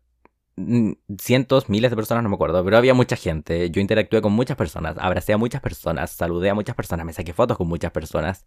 cientos, 1.19 1.69
miles 1.69 1.91
de 1.91 1.97
personas, 1.97 2.23
no 2.23 2.31
me 2.31 2.37
acuerdo, 2.37 2.65
pero 2.65 2.79
había 2.79 2.95
mucha 2.95 3.17
gente. 3.17 3.71
Yo 3.71 3.81
interactué 3.81 4.23
con 4.23 4.33
muchas 4.33 4.57
personas, 4.57 4.97
abracé 4.99 5.33
a 5.33 5.37
muchas 5.37 5.61
personas, 5.61 6.11
saludé 6.11 6.51
a 6.51 6.55
muchas 6.55 6.77
personas, 6.77 7.05
me 7.05 7.13
saqué 7.13 7.33
fotos 7.33 7.57
con 7.59 7.69
muchas 7.69 7.91
personas 7.91 8.47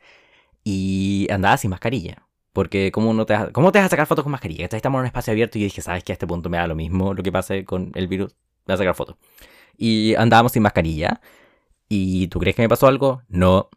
y 0.64 1.28
andaba 1.32 1.58
sin 1.58 1.70
mascarilla. 1.72 2.29
Porque 2.54 2.92
¿cómo, 2.92 3.14
no 3.14 3.26
te, 3.26 3.36
¿cómo 3.52 3.72
te 3.72 3.80
vas 3.80 3.88
a 3.88 3.90
sacar 3.90 4.08
fotos 4.08 4.24
con 4.24 4.32
mascarilla? 4.32 4.66
Estamos 4.66 5.00
en 5.00 5.02
un 5.02 5.06
espacio 5.06 5.32
abierto 5.32 5.58
y 5.58 5.64
dije, 5.64 5.82
¿sabes 5.82 6.04
que 6.04 6.12
A 6.12 6.14
este 6.14 6.28
punto 6.28 6.50
me 6.50 6.58
da 6.58 6.68
lo 6.68 6.76
mismo 6.76 7.14
lo 7.14 7.24
que 7.24 7.32
pase 7.32 7.66
con 7.66 7.92
el 7.96 8.08
virus. 8.08 8.36
Voy 8.66 8.74
a 8.74 8.78
sacar 8.78 8.96
fotos. 8.96 9.16
Y 9.78 10.16
andábamos 10.16 10.52
sin 10.52 10.64
mascarilla. 10.64 11.22
¿Y 11.88 12.28
tú 12.28 12.40
crees 12.40 12.56
que 12.56 12.62
me 12.62 12.70
pasó 12.70 12.88
algo? 12.88 13.24
No. 13.28 13.70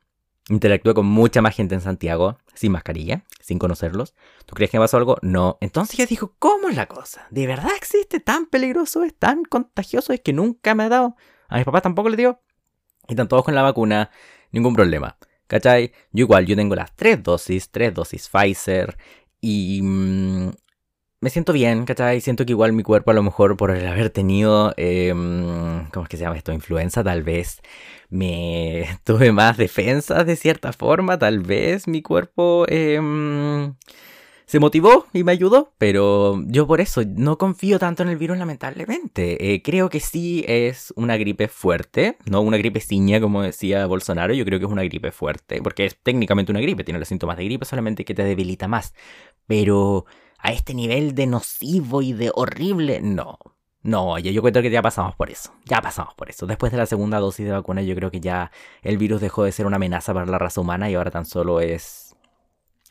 Interactué 0.48 0.94
con 0.94 1.06
mucha 1.06 1.40
más 1.40 1.54
gente 1.54 1.74
en 1.74 1.80
Santiago 1.80 2.38
sin 2.54 2.72
mascarilla, 2.72 3.24
sin 3.40 3.58
conocerlos. 3.58 4.14
¿Tú 4.44 4.54
crees 4.54 4.70
que 4.70 4.78
me 4.78 4.84
pasó 4.84 4.96
algo? 4.96 5.16
No. 5.22 5.56
Entonces 5.60 5.96
yo 5.96 6.06
dijo, 6.06 6.34
¿cómo 6.38 6.68
es 6.68 6.76
la 6.76 6.86
cosa? 6.86 7.26
¿De 7.30 7.46
verdad 7.46 7.70
existe 7.76 8.20
tan 8.20 8.46
peligroso? 8.46 9.04
¿Es 9.04 9.14
tan 9.14 9.44
contagioso? 9.44 10.12
Es 10.12 10.20
que 10.20 10.32
nunca 10.32 10.74
me 10.74 10.84
ha 10.84 10.88
dado. 10.88 11.16
A 11.48 11.56
mis 11.56 11.64
papás 11.64 11.82
tampoco 11.82 12.08
les 12.08 12.18
dio. 12.18 12.40
Y 13.08 13.12
están 13.12 13.28
todos 13.28 13.44
con 13.44 13.54
la 13.54 13.62
vacuna. 13.62 14.10
Ningún 14.50 14.74
problema. 14.74 15.16
¿Cachai? 15.52 15.92
Yo 16.12 16.22
igual, 16.24 16.46
yo 16.46 16.56
tengo 16.56 16.74
las 16.74 16.96
tres 16.96 17.22
dosis, 17.22 17.68
tres 17.70 17.92
dosis 17.92 18.26
Pfizer 18.30 18.96
y 19.38 19.82
mm, 19.82 20.50
me 21.20 21.28
siento 21.28 21.52
bien, 21.52 21.84
¿cachai? 21.84 22.22
Siento 22.22 22.46
que 22.46 22.52
igual 22.52 22.72
mi 22.72 22.82
cuerpo 22.82 23.10
a 23.10 23.14
lo 23.14 23.22
mejor 23.22 23.58
por 23.58 23.70
el 23.70 23.86
haber 23.86 24.08
tenido, 24.08 24.72
em, 24.78 25.90
¿cómo 25.90 26.04
es 26.04 26.08
que 26.08 26.16
se 26.16 26.22
llama 26.22 26.38
esto? 26.38 26.54
Influenza 26.54 27.04
tal 27.04 27.22
vez 27.22 27.60
me 28.08 28.98
tuve 29.04 29.30
más 29.30 29.58
defensas 29.58 30.24
de 30.24 30.36
cierta 30.36 30.72
forma, 30.72 31.18
tal 31.18 31.40
vez 31.40 31.86
mi 31.86 32.00
cuerpo... 32.00 32.64
Eh, 32.68 32.98
se 34.46 34.58
motivó 34.58 35.06
y 35.12 35.24
me 35.24 35.32
ayudó, 35.32 35.72
pero 35.78 36.42
yo 36.46 36.66
por 36.66 36.80
eso 36.80 37.02
no 37.06 37.38
confío 37.38 37.78
tanto 37.78 38.02
en 38.02 38.08
el 38.08 38.16
virus 38.16 38.38
lamentablemente. 38.38 39.54
Eh, 39.54 39.62
creo 39.62 39.88
que 39.88 40.00
sí 40.00 40.44
es 40.46 40.92
una 40.96 41.16
gripe 41.16 41.48
fuerte, 41.48 42.16
no 42.26 42.40
una 42.40 42.56
gripe 42.56 42.80
ciña 42.80 43.20
como 43.20 43.42
decía 43.42 43.86
Bolsonaro, 43.86 44.34
yo 44.34 44.44
creo 44.44 44.58
que 44.58 44.66
es 44.66 44.72
una 44.72 44.84
gripe 44.84 45.12
fuerte, 45.12 45.60
porque 45.62 45.86
es 45.86 45.96
técnicamente 46.02 46.52
una 46.52 46.60
gripe, 46.60 46.84
tiene 46.84 46.98
los 46.98 47.08
síntomas 47.08 47.36
de 47.36 47.44
gripe, 47.44 47.64
solamente 47.64 48.04
que 48.04 48.14
te 48.14 48.24
debilita 48.24 48.68
más. 48.68 48.94
Pero 49.46 50.06
a 50.38 50.52
este 50.52 50.74
nivel 50.74 51.14
de 51.14 51.26
nocivo 51.26 52.02
y 52.02 52.12
de 52.12 52.30
horrible, 52.34 53.00
no. 53.00 53.38
No, 53.82 54.16
yo 54.18 54.42
creo 54.42 54.62
que 54.62 54.70
ya 54.70 54.80
pasamos 54.80 55.16
por 55.16 55.28
eso. 55.30 55.52
Ya 55.64 55.80
pasamos 55.80 56.14
por 56.14 56.30
eso. 56.30 56.46
Después 56.46 56.70
de 56.70 56.78
la 56.78 56.86
segunda 56.86 57.18
dosis 57.18 57.44
de 57.44 57.52
vacuna, 57.52 57.82
yo 57.82 57.96
creo 57.96 58.12
que 58.12 58.20
ya 58.20 58.52
el 58.82 58.96
virus 58.96 59.20
dejó 59.20 59.42
de 59.42 59.50
ser 59.50 59.66
una 59.66 59.76
amenaza 59.76 60.14
para 60.14 60.26
la 60.26 60.38
raza 60.38 60.60
humana 60.60 60.88
y 60.88 60.94
ahora 60.94 61.10
tan 61.10 61.24
solo 61.24 61.60
es 61.60 62.01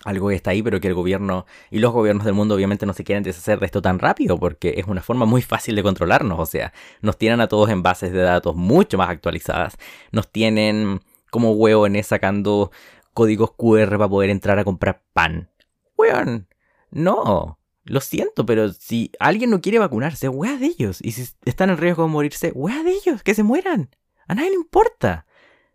algo 0.05 0.29
que 0.29 0.35
está 0.35 0.51
ahí, 0.51 0.63
pero 0.63 0.79
que 0.79 0.87
el 0.87 0.93
gobierno 0.93 1.45
y 1.69 1.79
los 1.79 1.91
gobiernos 1.91 2.25
del 2.25 2.33
mundo 2.33 2.55
obviamente 2.55 2.85
no 2.85 2.93
se 2.93 3.03
quieren 3.03 3.23
deshacer 3.23 3.59
de 3.59 3.65
esto 3.65 3.81
tan 3.81 3.99
rápido, 3.99 4.39
porque 4.39 4.75
es 4.77 4.87
una 4.87 5.01
forma 5.01 5.25
muy 5.25 5.41
fácil 5.41 5.75
de 5.75 5.83
controlarnos, 5.83 6.39
o 6.39 6.45
sea, 6.45 6.73
nos 7.01 7.17
tienen 7.17 7.41
a 7.41 7.47
todos 7.47 7.69
en 7.69 7.83
bases 7.83 8.11
de 8.11 8.21
datos 8.21 8.55
mucho 8.55 8.97
más 8.97 9.09
actualizadas, 9.09 9.77
nos 10.11 10.31
tienen 10.31 11.01
como 11.29 11.53
hueones 11.53 12.07
sacando 12.07 12.71
códigos 13.13 13.51
QR 13.51 13.89
para 13.89 14.09
poder 14.09 14.29
entrar 14.29 14.59
a 14.59 14.63
comprar 14.63 15.01
pan. 15.13 15.49
Weón, 15.97 16.47
no, 16.89 17.59
lo 17.83 18.01
siento, 18.01 18.45
pero 18.45 18.73
si 18.73 19.11
alguien 19.19 19.49
no 19.49 19.61
quiere 19.61 19.79
vacunarse, 19.79 20.29
wea 20.29 20.57
de 20.57 20.67
ellos, 20.67 20.99
y 21.01 21.11
si 21.11 21.31
están 21.45 21.69
en 21.69 21.77
riesgo 21.77 22.03
de 22.03 22.09
morirse, 22.09 22.51
wea 22.53 22.83
de 22.83 22.91
ellos, 22.91 23.23
que 23.23 23.33
se 23.33 23.43
mueran, 23.43 23.89
a 24.27 24.35
nadie 24.35 24.49
le 24.49 24.55
importa 24.55 25.25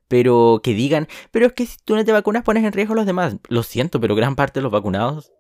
pero 0.09 0.61
que 0.63 0.75
digan, 0.75 1.09
pero 1.31 1.47
es 1.47 1.53
que 1.53 1.67
si 1.67 1.77
tú 1.85 1.95
no 1.97 2.05
te 2.05 2.13
vacunas 2.13 2.43
pones 2.43 2.65
en 2.65 2.73
riesgo 2.73 2.95
a 2.95 2.97
los 2.97 3.07
demás. 3.07 3.37
Lo 3.49 3.63
siento, 3.63 4.01
pero 4.01 4.15
gran 4.15 4.37
parte 4.37 4.61
de 4.61 4.63
los 4.63 4.73
vacunados 4.73 5.33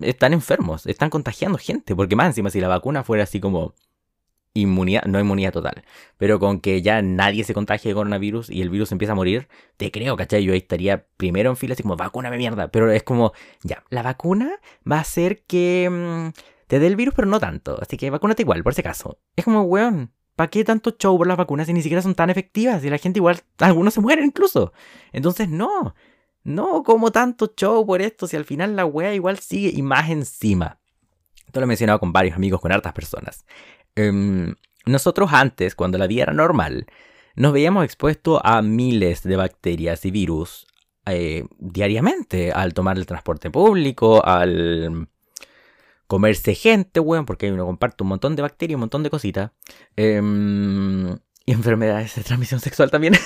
están 0.00 0.32
enfermos, 0.32 0.86
están 0.86 1.10
contagiando 1.10 1.58
gente, 1.58 1.94
porque 1.94 2.16
más 2.16 2.28
encima 2.28 2.50
si 2.50 2.60
la 2.60 2.68
vacuna 2.68 3.04
fuera 3.04 3.24
así 3.24 3.40
como 3.40 3.74
inmunidad, 4.54 5.04
no 5.04 5.18
inmunidad 5.18 5.52
total, 5.52 5.84
pero 6.16 6.38
con 6.38 6.60
que 6.60 6.80
ya 6.80 7.02
nadie 7.02 7.44
se 7.44 7.54
contagie 7.54 7.90
de 7.90 7.94
coronavirus 7.94 8.50
y 8.50 8.62
el 8.62 8.70
virus 8.70 8.92
empieza 8.92 9.12
a 9.12 9.16
morir, 9.16 9.48
te 9.76 9.90
creo, 9.90 10.16
¿cachai? 10.16 10.44
Yo 10.44 10.52
ahí 10.52 10.58
estaría 10.58 11.06
primero 11.16 11.50
en 11.50 11.56
fila 11.56 11.74
así 11.74 11.82
como, 11.82 11.96
vacúname 11.96 12.38
mierda, 12.38 12.68
pero 12.68 12.90
es 12.90 13.02
como, 13.02 13.32
ya, 13.62 13.82
la 13.90 14.02
vacuna 14.02 14.60
va 14.90 14.98
a 14.98 15.00
hacer 15.00 15.42
que 15.44 15.88
mm, 15.90 16.40
te 16.68 16.78
dé 16.78 16.86
el 16.86 16.96
virus, 16.96 17.14
pero 17.14 17.26
no 17.26 17.40
tanto, 17.40 17.78
así 17.82 17.96
que 17.96 18.10
vacúnate 18.10 18.42
igual, 18.42 18.62
por 18.62 18.74
si 18.74 18.80
acaso. 18.80 19.18
Es 19.36 19.44
como, 19.44 19.62
weón, 19.62 20.12
¿para 20.36 20.50
qué 20.50 20.64
tanto 20.64 20.90
show 20.98 21.16
por 21.16 21.26
las 21.26 21.36
vacunas 21.36 21.66
si 21.66 21.72
ni 21.72 21.82
siquiera 21.82 22.02
son 22.02 22.14
tan 22.14 22.30
efectivas 22.30 22.84
y 22.84 22.90
la 22.90 22.98
gente 22.98 23.18
igual, 23.18 23.40
algunos 23.58 23.94
se 23.94 24.00
mueren 24.00 24.26
incluso? 24.26 24.72
Entonces, 25.12 25.48
no, 25.48 25.94
no 26.42 26.82
como 26.82 27.12
tanto 27.12 27.52
show 27.56 27.84
por 27.86 28.02
esto 28.02 28.26
si 28.26 28.36
al 28.36 28.44
final 28.44 28.76
la 28.76 28.84
wea 28.84 29.14
igual 29.14 29.38
sigue 29.38 29.70
y 29.74 29.82
más 29.82 30.10
encima. 30.10 30.78
Esto 31.46 31.60
lo 31.60 31.64
he 31.64 31.68
mencionado 31.68 32.00
con 32.00 32.12
varios 32.12 32.36
amigos, 32.36 32.60
con 32.60 32.72
hartas 32.72 32.92
personas. 32.92 33.44
Em, 33.94 34.54
nosotros 34.86 35.32
antes, 35.32 35.74
cuando 35.74 35.98
la 35.98 36.06
vida 36.06 36.24
era 36.24 36.32
normal, 36.32 36.86
nos 37.36 37.52
veíamos 37.52 37.84
expuestos 37.84 38.40
a 38.44 38.62
miles 38.62 39.22
de 39.22 39.36
bacterias 39.36 40.04
y 40.04 40.10
virus 40.10 40.66
eh, 41.06 41.44
diariamente 41.58 42.52
al 42.52 42.74
tomar 42.74 42.96
el 42.96 43.06
transporte 43.06 43.50
público, 43.50 44.24
al 44.24 45.08
comerse 46.14 46.54
gente, 46.54 47.00
weón, 47.00 47.26
porque 47.26 47.50
uno 47.50 47.66
comparte 47.66 48.04
un 48.04 48.10
montón 48.10 48.36
de 48.36 48.42
bacterias, 48.42 48.76
un 48.76 48.82
montón 48.82 49.02
de 49.02 49.10
cositas. 49.10 49.50
Em, 49.96 51.10
y 51.44 51.52
enfermedades 51.52 52.14
de 52.14 52.22
transmisión 52.22 52.60
sexual 52.60 52.90
también. 52.90 53.14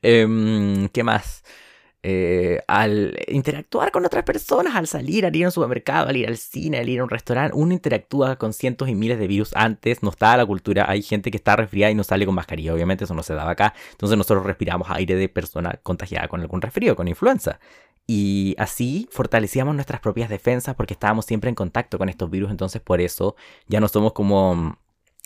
Em, 0.00 0.88
¿Qué 0.88 1.02
más? 1.02 1.42
Eh, 2.04 2.60
al 2.66 3.16
interactuar 3.28 3.92
con 3.92 4.04
otras 4.04 4.24
personas, 4.24 4.74
al 4.74 4.88
salir, 4.88 5.24
al 5.24 5.34
ir 5.34 5.44
a 5.44 5.48
un 5.48 5.52
supermercado, 5.52 6.08
al 6.08 6.16
ir 6.16 6.28
al 6.28 6.36
cine, 6.36 6.78
al 6.78 6.88
ir 6.88 6.98
a 6.98 7.04
un 7.04 7.10
restaurante, 7.10 7.56
uno 7.56 7.72
interactúa 7.72 8.36
con 8.36 8.52
cientos 8.52 8.88
y 8.88 8.94
miles 8.96 9.20
de 9.20 9.28
virus 9.28 9.52
antes, 9.54 10.02
no 10.02 10.10
estaba 10.10 10.36
la 10.36 10.46
cultura, 10.46 10.86
hay 10.88 11.02
gente 11.02 11.30
que 11.30 11.36
está 11.36 11.54
resfriada 11.54 11.92
y 11.92 11.94
no 11.94 12.02
sale 12.02 12.26
con 12.26 12.34
mascarilla, 12.34 12.74
obviamente 12.74 13.04
eso 13.04 13.14
no 13.14 13.22
se 13.22 13.34
daba 13.34 13.52
acá, 13.52 13.74
entonces 13.92 14.18
nosotros 14.18 14.44
respiramos 14.44 14.88
aire 14.90 15.14
de 15.14 15.28
persona 15.28 15.78
contagiada 15.82 16.26
con 16.26 16.40
algún 16.40 16.60
resfrío, 16.60 16.96
con 16.96 17.06
influenza. 17.06 17.60
Y 18.06 18.54
así 18.58 19.08
fortalecíamos 19.10 19.74
nuestras 19.74 20.00
propias 20.00 20.28
defensas 20.28 20.74
porque 20.74 20.94
estábamos 20.94 21.24
siempre 21.24 21.48
en 21.48 21.54
contacto 21.54 21.98
con 21.98 22.08
estos 22.08 22.30
virus, 22.30 22.50
entonces 22.50 22.82
por 22.82 23.00
eso 23.00 23.36
ya 23.68 23.80
no 23.80 23.88
somos 23.88 24.12
como 24.12 24.78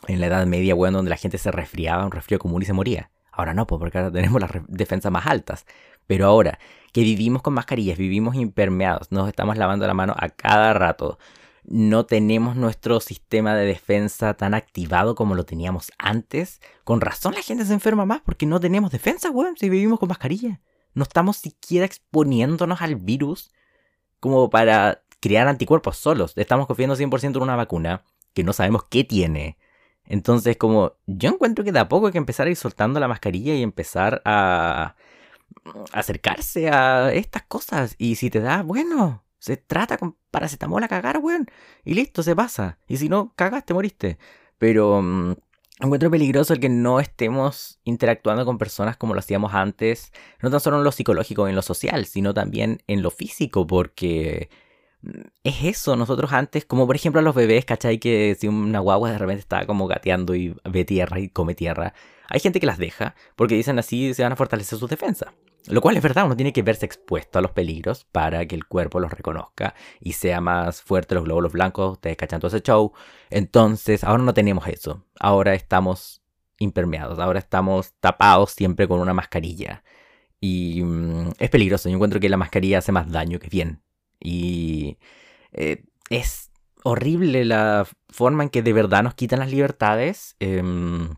en 0.06 0.20
la 0.20 0.26
Edad 0.26 0.46
Media, 0.46 0.74
bueno, 0.74 0.98
donde 0.98 1.10
la 1.10 1.16
gente 1.16 1.38
se 1.38 1.50
resfriaba, 1.50 2.04
un 2.04 2.12
resfrío 2.12 2.38
común 2.38 2.62
y 2.62 2.66
se 2.66 2.72
moría. 2.72 3.10
Ahora 3.32 3.54
no, 3.54 3.66
pues 3.66 3.78
porque 3.78 3.98
ahora 3.98 4.12
tenemos 4.12 4.40
las 4.40 4.50
defensas 4.68 5.10
más 5.12 5.26
altas. 5.26 5.66
Pero 6.06 6.26
ahora 6.26 6.58
que 6.92 7.02
vivimos 7.02 7.42
con 7.42 7.54
mascarillas, 7.54 7.98
vivimos 7.98 8.36
impermeados, 8.36 9.10
nos 9.10 9.28
estamos 9.28 9.56
lavando 9.56 9.86
la 9.86 9.94
mano 9.94 10.14
a 10.16 10.28
cada 10.28 10.72
rato, 10.72 11.18
no 11.64 12.06
tenemos 12.06 12.56
nuestro 12.56 13.00
sistema 13.00 13.54
de 13.54 13.66
defensa 13.66 14.34
tan 14.34 14.54
activado 14.54 15.14
como 15.14 15.34
lo 15.34 15.44
teníamos 15.44 15.90
antes, 15.98 16.60
con 16.84 17.00
razón 17.00 17.34
la 17.34 17.42
gente 17.42 17.64
se 17.64 17.74
enferma 17.74 18.06
más 18.06 18.20
porque 18.20 18.46
no 18.46 18.60
tenemos 18.60 18.92
defensa, 18.92 19.30
weón, 19.30 19.56
si 19.56 19.68
vivimos 19.68 19.98
con 19.98 20.08
mascarilla. 20.08 20.60
No 20.96 21.02
estamos 21.02 21.36
siquiera 21.36 21.84
exponiéndonos 21.84 22.80
al 22.80 22.96
virus 22.96 23.52
como 24.18 24.48
para 24.48 25.02
crear 25.20 25.46
anticuerpos 25.46 25.98
solos. 25.98 26.32
Estamos 26.36 26.66
confiando 26.66 26.96
100% 26.96 27.36
en 27.36 27.42
una 27.42 27.54
vacuna 27.54 28.02
que 28.32 28.42
no 28.42 28.54
sabemos 28.54 28.84
qué 28.90 29.04
tiene. 29.04 29.58
Entonces, 30.06 30.56
como 30.56 30.94
yo 31.06 31.28
encuentro 31.28 31.64
que 31.64 31.72
de 31.72 31.80
a 31.80 31.88
poco 31.88 32.06
hay 32.06 32.12
que 32.12 32.18
empezar 32.18 32.46
a 32.46 32.50
ir 32.50 32.56
soltando 32.56 32.98
la 32.98 33.08
mascarilla 33.08 33.54
y 33.54 33.62
empezar 33.62 34.22
a 34.24 34.96
acercarse 35.92 36.70
a 36.70 37.12
estas 37.12 37.42
cosas. 37.42 37.94
Y 37.98 38.16
si 38.16 38.30
te 38.30 38.40
da, 38.40 38.62
bueno, 38.62 39.22
se 39.38 39.58
trata 39.58 39.98
con 39.98 40.16
paracetamol 40.30 40.82
a 40.82 40.88
cagar, 40.88 41.18
weón. 41.18 41.46
Y 41.84 41.92
listo, 41.92 42.22
se 42.22 42.34
pasa. 42.34 42.78
Y 42.88 42.96
si 42.96 43.10
no, 43.10 43.34
cagas, 43.36 43.66
te 43.66 43.74
moriste. 43.74 44.18
Pero 44.56 45.02
mm, 45.02 45.34
encuentro 45.80 46.10
peligroso 46.10 46.52
el 46.54 46.60
que 46.60 46.68
no 46.68 47.00
estemos 47.00 47.80
interactuando 47.84 48.44
con 48.44 48.58
personas 48.58 48.96
como 48.96 49.14
lo 49.14 49.20
hacíamos 49.20 49.54
antes. 49.54 50.12
No 50.40 50.50
tan 50.50 50.60
solo 50.60 50.78
en 50.78 50.84
lo 50.84 50.92
psicológico 50.92 51.46
y 51.46 51.50
en 51.50 51.56
lo 51.56 51.62
social, 51.62 52.06
sino 52.06 52.34
también 52.34 52.82
en 52.86 53.02
lo 53.02 53.10
físico. 53.10 53.66
Porque 53.66 54.48
mm, 55.02 55.20
es 55.44 55.64
eso, 55.64 55.96
nosotros 55.96 56.32
antes, 56.32 56.64
como 56.64 56.86
por 56.86 56.96
ejemplo 56.96 57.20
a 57.20 57.22
los 57.24 57.34
bebés, 57.34 57.64
¿cachai? 57.64 57.98
Que 57.98 58.36
si 58.38 58.48
una 58.48 58.80
guagua 58.80 59.10
de 59.12 59.18
repente 59.18 59.40
está 59.40 59.66
como 59.66 59.86
gateando 59.86 60.34
y 60.34 60.54
ve 60.64 60.84
tierra 60.84 61.20
y 61.20 61.28
come 61.28 61.54
tierra. 61.54 61.94
Hay 62.28 62.40
gente 62.40 62.60
que 62.60 62.66
las 62.66 62.78
deja 62.78 63.14
porque 63.36 63.54
dicen 63.54 63.78
así 63.78 64.14
se 64.14 64.22
van 64.22 64.32
a 64.32 64.36
fortalecer 64.36 64.78
sus 64.78 64.90
defensas. 64.90 65.30
Lo 65.68 65.80
cual 65.80 65.96
es 65.96 66.02
verdad, 66.02 66.26
uno 66.26 66.36
tiene 66.36 66.52
que 66.52 66.62
verse 66.62 66.86
expuesto 66.86 67.38
a 67.38 67.42
los 67.42 67.50
peligros 67.50 68.04
para 68.04 68.46
que 68.46 68.54
el 68.54 68.66
cuerpo 68.66 69.00
los 69.00 69.10
reconozca 69.10 69.74
y 70.00 70.12
sea 70.12 70.40
más 70.40 70.80
fuerte 70.80 71.14
los 71.14 71.24
glóbulos 71.24 71.52
blancos, 71.52 71.92
ustedes 71.92 72.16
cachan 72.16 72.40
ese 72.44 72.60
show. 72.60 72.92
Entonces, 73.30 74.04
ahora 74.04 74.22
no 74.22 74.34
tenemos 74.34 74.68
eso. 74.68 75.04
Ahora 75.18 75.54
estamos 75.54 76.22
impermeados, 76.58 77.18
ahora 77.18 77.38
estamos 77.40 77.94
tapados 78.00 78.52
siempre 78.52 78.86
con 78.86 79.00
una 79.00 79.14
mascarilla. 79.14 79.82
Y 80.40 80.82
mm, 80.82 81.32
es 81.38 81.50
peligroso, 81.50 81.88
yo 81.88 81.96
encuentro 81.96 82.20
que 82.20 82.28
la 82.28 82.36
mascarilla 82.36 82.78
hace 82.78 82.92
más 82.92 83.10
daño 83.10 83.38
que 83.38 83.48
bien. 83.48 83.82
Y 84.20 84.98
eh, 85.52 85.84
es 86.10 86.50
horrible 86.84 87.44
la 87.44 87.86
forma 88.08 88.44
en 88.44 88.50
que 88.50 88.62
de 88.62 88.72
verdad 88.72 89.02
nos 89.02 89.14
quitan 89.14 89.40
las 89.40 89.50
libertades. 89.50 90.36
Em, 90.38 91.16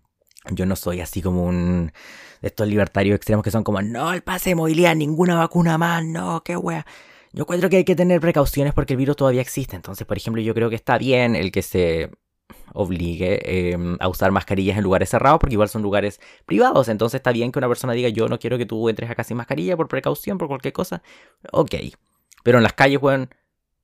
yo 0.51 0.67
no 0.67 0.77
soy 0.77 1.01
así 1.01 1.21
como 1.21 1.45
un 1.45 1.93
de 2.41 2.49
estos 2.49 2.69
libertarios 2.69 3.17
extremos 3.17 3.43
que 3.43 3.51
son 3.51 3.65
como, 3.65 3.83
no, 3.83 4.13
el 4.13 4.23
pase 4.23 4.51
de 4.51 4.55
movilidad, 4.55 4.95
ninguna 4.95 5.37
vacuna 5.37 5.79
más, 5.79 6.05
no, 6.05 6.43
qué 6.45 6.57
wea. 6.57 6.87
Yo 7.33 7.43
encuentro 7.43 7.69
que 7.69 7.77
hay 7.79 7.85
que 7.85 7.97
tener 7.97 8.21
precauciones 8.21 8.73
porque 8.73 8.95
el 8.95 8.99
virus 8.99 9.17
todavía 9.17 9.43
existe. 9.43 9.77
Entonces, 9.77 10.07
por 10.07 10.17
ejemplo, 10.17 10.41
yo 10.41 10.55
creo 10.55 10.71
que 10.71 10.77
está 10.77 10.99
bien 10.99 11.37
el 11.37 11.53
que 11.53 11.63
se 11.63 12.11
obligue 12.73 13.73
em, 13.73 13.97
a 14.01 14.09
usar 14.09 14.31
mascarillas 14.33 14.79
en 14.79 14.85
lugares 14.85 15.11
cerrados 15.11 15.39
porque 15.39 15.55
igual 15.55 15.69
son 15.69 15.83
lugares 15.83 16.21
privados. 16.47 16.89
Entonces 16.89 17.19
está 17.19 17.33
bien 17.33 17.53
que 17.53 17.59
una 17.59 17.69
persona 17.69 17.93
diga 17.93 18.09
yo 18.09 18.29
no 18.29 18.39
quiero 18.39 18.57
que 18.57 18.67
tú 18.67 18.89
entres 18.89 19.11
acá 19.11 19.25
sin 19.25 19.37
mascarilla 19.37 19.77
por 19.77 19.89
precaución, 19.89 20.39
por 20.39 20.49
cualquier 20.49 20.73
cosa. 20.73 21.03
Ok. 21.53 21.75
Pero 22.43 22.59
en 22.59 22.63
las 22.63 22.73
calles, 22.73 23.01
weón, 23.03 23.31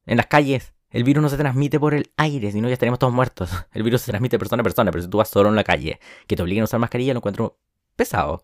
en 0.06 0.16
las 0.16 0.26
calles 0.26 0.72
el 0.94 1.02
virus 1.02 1.22
no 1.22 1.28
se 1.28 1.36
transmite 1.36 1.80
por 1.80 1.92
el 1.92 2.12
aire, 2.16 2.52
si 2.52 2.60
no 2.60 2.68
ya 2.68 2.74
estaríamos 2.74 3.00
todos 3.00 3.12
muertos. 3.12 3.50
El 3.72 3.82
virus 3.82 4.02
se 4.02 4.12
transmite 4.12 4.38
persona 4.38 4.60
a 4.60 4.62
persona, 4.62 4.92
pero 4.92 5.02
si 5.02 5.10
tú 5.10 5.18
vas 5.18 5.28
solo 5.28 5.48
en 5.48 5.56
la 5.56 5.64
calle, 5.64 5.98
que 6.28 6.36
te 6.36 6.42
obliguen 6.42 6.62
a 6.62 6.64
usar 6.66 6.78
mascarilla, 6.78 7.12
lo 7.12 7.18
encuentro 7.18 7.58
pesado. 7.96 8.42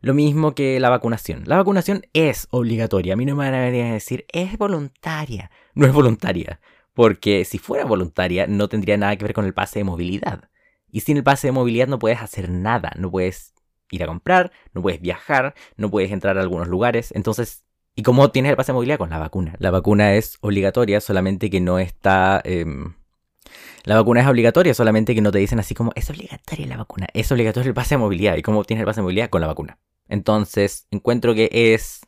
Lo 0.00 0.14
mismo 0.14 0.54
que 0.54 0.80
la 0.80 0.90
vacunación. 0.90 1.44
La 1.46 1.56
vacunación 1.56 2.04
es 2.12 2.48
obligatoria. 2.50 3.14
A 3.14 3.16
mí 3.16 3.24
no 3.24 3.36
me 3.36 3.44
van 3.44 3.54
a 3.54 3.64
venir 3.64 3.84
a 3.84 3.92
decir, 3.92 4.26
es 4.32 4.58
voluntaria. 4.58 5.50
No 5.74 5.86
es 5.86 5.92
voluntaria. 5.92 6.60
Porque 6.92 7.44
si 7.44 7.58
fuera 7.58 7.84
voluntaria, 7.84 8.46
no 8.48 8.68
tendría 8.68 8.96
nada 8.96 9.16
que 9.16 9.24
ver 9.24 9.32
con 9.32 9.44
el 9.44 9.54
pase 9.54 9.78
de 9.78 9.84
movilidad. 9.84 10.50
Y 10.90 11.00
sin 11.00 11.16
el 11.16 11.22
pase 11.22 11.48
de 11.48 11.52
movilidad 11.52 11.86
no 11.86 12.00
puedes 12.00 12.20
hacer 12.20 12.50
nada. 12.50 12.92
No 12.96 13.10
puedes 13.10 13.54
ir 13.92 14.02
a 14.02 14.06
comprar, 14.06 14.50
no 14.74 14.82
puedes 14.82 15.00
viajar, 15.00 15.54
no 15.76 15.90
puedes 15.90 16.10
entrar 16.10 16.36
a 16.36 16.40
algunos 16.40 16.66
lugares. 16.66 17.12
Entonces, 17.14 17.64
¿y 17.94 18.02
cómo 18.02 18.30
tienes 18.30 18.50
el 18.50 18.56
pase 18.56 18.72
de 18.72 18.74
movilidad? 18.74 18.98
Con 18.98 19.10
la 19.10 19.18
vacuna. 19.18 19.54
La 19.58 19.70
vacuna 19.70 20.14
es 20.14 20.36
obligatoria, 20.40 21.00
solamente 21.00 21.48
que 21.48 21.60
no 21.60 21.78
está... 21.78 22.42
Em, 22.44 22.94
la 23.84 23.96
vacuna 23.96 24.20
es 24.20 24.26
obligatoria, 24.26 24.74
solamente 24.74 25.14
que 25.14 25.20
no 25.20 25.32
te 25.32 25.38
dicen 25.38 25.58
así 25.58 25.74
como, 25.74 25.92
es 25.94 26.08
obligatoria 26.10 26.66
la 26.66 26.76
vacuna, 26.76 27.08
es 27.14 27.30
obligatorio 27.32 27.68
el 27.68 27.74
pase 27.74 27.94
de 27.94 27.98
movilidad. 27.98 28.36
¿Y 28.36 28.42
cómo 28.42 28.60
obtienes 28.60 28.80
el 28.80 28.86
pase 28.86 29.00
de 29.00 29.02
movilidad? 29.02 29.30
Con 29.30 29.40
la 29.40 29.46
vacuna. 29.46 29.78
Entonces, 30.08 30.86
encuentro 30.90 31.34
que 31.34 31.50
es... 31.52 32.00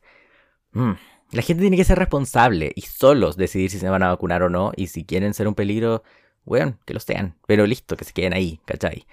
Mm, 0.72 0.92
la 1.30 1.42
gente 1.42 1.62
tiene 1.62 1.76
que 1.76 1.84
ser 1.84 1.98
responsable 1.98 2.72
y 2.76 2.82
solos 2.82 3.36
decidir 3.36 3.70
si 3.70 3.78
se 3.78 3.88
van 3.88 4.02
a 4.02 4.08
vacunar 4.08 4.42
o 4.42 4.50
no. 4.50 4.72
Y 4.76 4.86
si 4.86 5.04
quieren 5.04 5.34
ser 5.34 5.48
un 5.48 5.54
peligro, 5.54 6.04
bueno, 6.44 6.78
que 6.84 6.94
lo 6.94 7.00
sean. 7.00 7.36
Pero 7.46 7.66
listo, 7.66 7.96
que 7.96 8.04
se 8.04 8.12
queden 8.12 8.34
ahí, 8.34 8.60
¿cachai? 8.66 9.06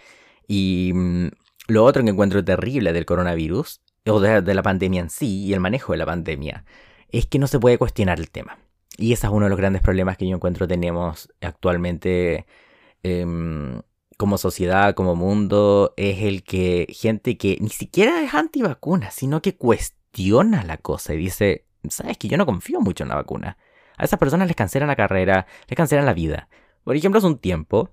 Y 0.48 0.92
mm, 0.94 1.28
lo 1.68 1.84
otro 1.84 2.04
que 2.04 2.10
encuentro 2.10 2.44
terrible 2.44 2.94
del 2.94 3.06
coronavirus, 3.06 3.82
o 4.06 4.20
de 4.20 4.54
la 4.54 4.64
pandemia 4.64 5.02
en 5.02 5.10
sí, 5.10 5.46
y 5.46 5.54
el 5.54 5.60
manejo 5.60 5.94
de 5.94 5.98
la 5.98 6.06
pandemia, 6.06 6.66
es 7.12 7.26
que 7.26 7.40
no 7.40 7.48
se 7.48 7.60
puede 7.60 7.78
cuestionar 7.78 8.20
el 8.20 8.30
tema. 8.30 8.58
Y 8.98 9.14
ese 9.14 9.28
es 9.28 9.34
uno 9.34 9.46
de 9.46 9.50
los 9.50 9.58
grandes 9.58 9.82
problemas 9.82 10.18
que 10.18 10.28
yo 10.28 10.36
encuentro 10.36 10.68
tenemos 10.68 11.30
actualmente 11.42 12.46
em, 13.04 13.82
como 14.18 14.38
sociedad, 14.38 14.94
como 14.94 15.16
mundo, 15.16 15.94
es 15.98 16.20
el 16.24 16.44
que 16.44 16.88
gente 16.90 17.38
que 17.38 17.58
ni 17.60 17.70
siquiera 17.70 18.22
es 18.22 18.34
antivacuna, 18.34 19.12
sino 19.12 19.42
que 19.42 19.56
cuestiona 19.56 20.64
la 20.64 20.78
cosa 20.78 21.14
y 21.14 21.18
dice, 21.18 21.66
sabes 21.90 22.18
que 22.18 22.28
yo 22.28 22.38
no 22.38 22.46
confío 22.46 22.82
mucho 22.82 23.04
en 23.04 23.10
la 23.10 23.16
vacuna. 23.16 23.58
A 23.98 24.04
esas 24.04 24.20
personas 24.20 24.48
les 24.48 24.56
cancelan 24.56 24.88
la 24.88 24.96
carrera, 24.96 25.48
les 25.68 25.76
cancelan 25.76 26.06
la 26.06 26.14
vida. 26.14 26.50
Por 26.84 26.96
ejemplo, 26.96 27.18
hace 27.20 27.28
un 27.28 27.40
tiempo, 27.40 27.90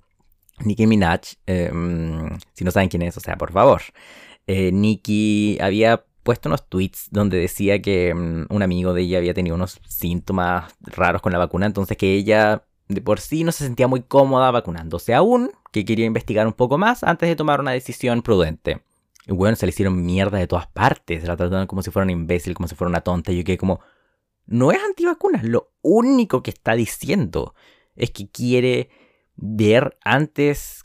Nicki 0.60 0.86
Minaj, 0.86 1.36
em, 1.46 2.38
si 2.52 2.64
no 2.64 2.70
saben 2.70 2.88
quién 2.88 3.02
es, 3.02 3.16
o 3.16 3.20
sea, 3.20 3.36
por 3.36 3.52
favor, 3.52 3.82
eh, 4.46 4.72
Nicki 4.72 5.58
había 5.60 6.04
puesto 6.28 6.50
unos 6.50 6.68
tweets 6.68 7.08
donde 7.10 7.38
decía 7.38 7.80
que 7.80 8.12
mm, 8.14 8.54
un 8.54 8.62
amigo 8.62 8.92
de 8.92 9.00
ella 9.00 9.16
había 9.16 9.32
tenido 9.32 9.56
unos 9.56 9.80
síntomas 9.88 10.76
raros 10.82 11.22
con 11.22 11.32
la 11.32 11.38
vacuna, 11.38 11.64
entonces 11.64 11.96
que 11.96 12.12
ella 12.12 12.66
de 12.86 13.00
por 13.00 13.18
sí 13.18 13.44
no 13.44 13.50
se 13.50 13.64
sentía 13.64 13.88
muy 13.88 14.02
cómoda 14.02 14.50
vacunándose 14.50 15.14
aún, 15.14 15.50
que 15.72 15.86
quería 15.86 16.04
investigar 16.04 16.46
un 16.46 16.52
poco 16.52 16.76
más 16.76 17.02
antes 17.02 17.30
de 17.30 17.34
tomar 17.34 17.60
una 17.60 17.70
decisión 17.70 18.20
prudente. 18.20 18.82
Y 19.26 19.32
bueno, 19.32 19.56
se 19.56 19.64
le 19.64 19.70
hicieron 19.70 20.04
mierda 20.04 20.36
de 20.36 20.46
todas 20.46 20.66
partes, 20.66 21.24
la 21.26 21.34
trataron 21.34 21.66
como 21.66 21.80
si 21.80 21.90
fuera 21.90 22.04
un 22.04 22.10
imbécil, 22.10 22.52
como 22.52 22.68
si 22.68 22.74
fuera 22.74 22.90
una 22.90 23.00
tonta, 23.00 23.32
y 23.32 23.38
yo 23.38 23.44
quedé 23.44 23.56
como, 23.56 23.80
no 24.44 24.70
es 24.70 24.80
antivacunas, 24.84 25.44
lo 25.44 25.72
único 25.80 26.42
que 26.42 26.50
está 26.50 26.74
diciendo 26.74 27.54
es 27.96 28.10
que 28.10 28.28
quiere 28.28 28.90
ver 29.34 29.96
antes 30.04 30.84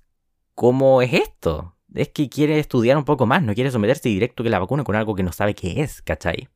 cómo 0.56 1.02
es 1.02 1.12
esto. 1.12 1.73
Es 1.94 2.10
que 2.10 2.30
quiere 2.30 2.60
estudiar 2.60 2.98
un 2.98 3.06
poco 3.06 3.26
más, 3.26 3.44
no 3.44 3.54
quiere 3.54 3.72
someterse 3.72 4.10
directo 4.10 4.44
que 4.44 4.50
la 4.50 4.60
vacuna 4.60 4.84
con 4.84 4.96
algo 4.96 5.16
que 5.16 5.24
no 5.24 5.32
sabe 5.32 5.54
qué 5.54 5.82
es, 5.82 6.02
¿cachai? 6.02 6.50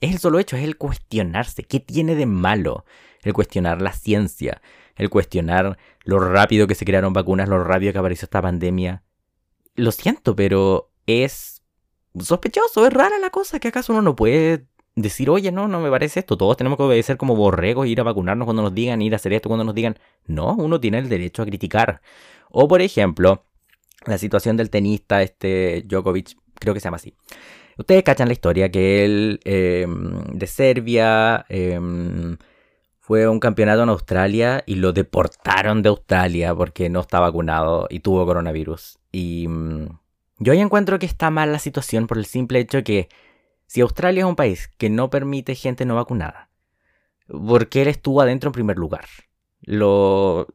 Es 0.00 0.12
el 0.12 0.18
solo 0.18 0.38
hecho, 0.38 0.56
es 0.56 0.64
el 0.64 0.76
cuestionarse. 0.76 1.62
¿Qué 1.62 1.78
tiene 1.78 2.14
de 2.14 2.26
malo 2.26 2.84
el 3.22 3.32
cuestionar 3.32 3.82
la 3.82 3.92
ciencia? 3.92 4.62
El 4.96 5.10
cuestionar 5.10 5.78
lo 6.04 6.18
rápido 6.18 6.66
que 6.66 6.74
se 6.74 6.84
crearon 6.84 7.12
vacunas, 7.12 7.48
lo 7.48 7.62
rápido 7.62 7.92
que 7.92 7.98
apareció 7.98 8.26
esta 8.26 8.42
pandemia. 8.42 9.02
Lo 9.76 9.92
siento, 9.92 10.34
pero 10.34 10.90
es 11.06 11.62
sospechoso, 12.18 12.86
es 12.86 12.92
rara 12.92 13.18
la 13.18 13.30
cosa, 13.30 13.60
que 13.60 13.68
acaso 13.68 13.92
uno 13.92 14.02
no 14.02 14.16
puede 14.16 14.66
decir, 14.96 15.30
oye, 15.30 15.52
no, 15.52 15.68
no 15.68 15.80
me 15.80 15.90
parece 15.90 16.20
esto, 16.20 16.36
todos 16.36 16.56
tenemos 16.56 16.76
que 16.76 16.82
obedecer 16.82 17.16
como 17.16 17.36
borregos, 17.36 17.86
ir 17.86 18.00
a 18.00 18.04
vacunarnos 18.04 18.44
cuando 18.46 18.62
nos 18.62 18.74
digan, 18.74 19.02
ir 19.02 19.12
a 19.12 19.16
hacer 19.16 19.32
esto 19.32 19.48
cuando 19.48 19.64
nos 19.64 19.74
digan, 19.74 19.98
no, 20.26 20.54
uno 20.54 20.80
tiene 20.80 20.98
el 20.98 21.08
derecho 21.08 21.42
a 21.42 21.46
criticar. 21.46 22.02
O 22.50 22.66
por 22.66 22.80
ejemplo, 22.82 23.44
la 24.06 24.18
situación 24.18 24.56
del 24.56 24.70
tenista, 24.70 25.22
este 25.22 25.82
Djokovic, 25.86 26.36
creo 26.54 26.74
que 26.74 26.80
se 26.80 26.84
llama 26.84 26.96
así. 26.96 27.14
Ustedes 27.76 28.02
cachan 28.02 28.28
la 28.28 28.34
historia 28.34 28.70
que 28.70 29.04
él 29.04 29.40
em, 29.44 30.22
de 30.32 30.46
Serbia 30.46 31.46
em, 31.48 32.36
fue 32.98 33.24
a 33.24 33.30
un 33.30 33.40
campeonato 33.40 33.82
en 33.82 33.88
Australia 33.88 34.62
y 34.66 34.74
lo 34.74 34.92
deportaron 34.92 35.82
de 35.82 35.88
Australia 35.88 36.54
porque 36.54 36.90
no 36.90 37.00
está 37.00 37.20
vacunado 37.20 37.86
y 37.88 38.00
tuvo 38.00 38.26
coronavirus. 38.26 38.98
Y 39.12 39.48
mm, 39.48 39.86
yo 40.38 40.52
ahí 40.52 40.60
encuentro 40.60 40.98
que 40.98 41.06
está 41.06 41.30
mal 41.30 41.52
la 41.52 41.58
situación 41.58 42.06
por 42.06 42.18
el 42.18 42.26
simple 42.26 42.58
hecho 42.58 42.84
que 42.84 43.08
si 43.66 43.80
Australia 43.80 44.20
es 44.20 44.26
un 44.26 44.36
país 44.36 44.68
que 44.76 44.90
no 44.90 45.10
permite 45.10 45.54
gente 45.54 45.86
no 45.86 45.94
vacunada, 45.94 46.50
¿por 47.28 47.68
qué 47.68 47.82
él 47.82 47.88
estuvo 47.88 48.20
adentro 48.20 48.48
en 48.48 48.52
primer 48.52 48.76
lugar? 48.76 49.06
Lo, 49.62 50.48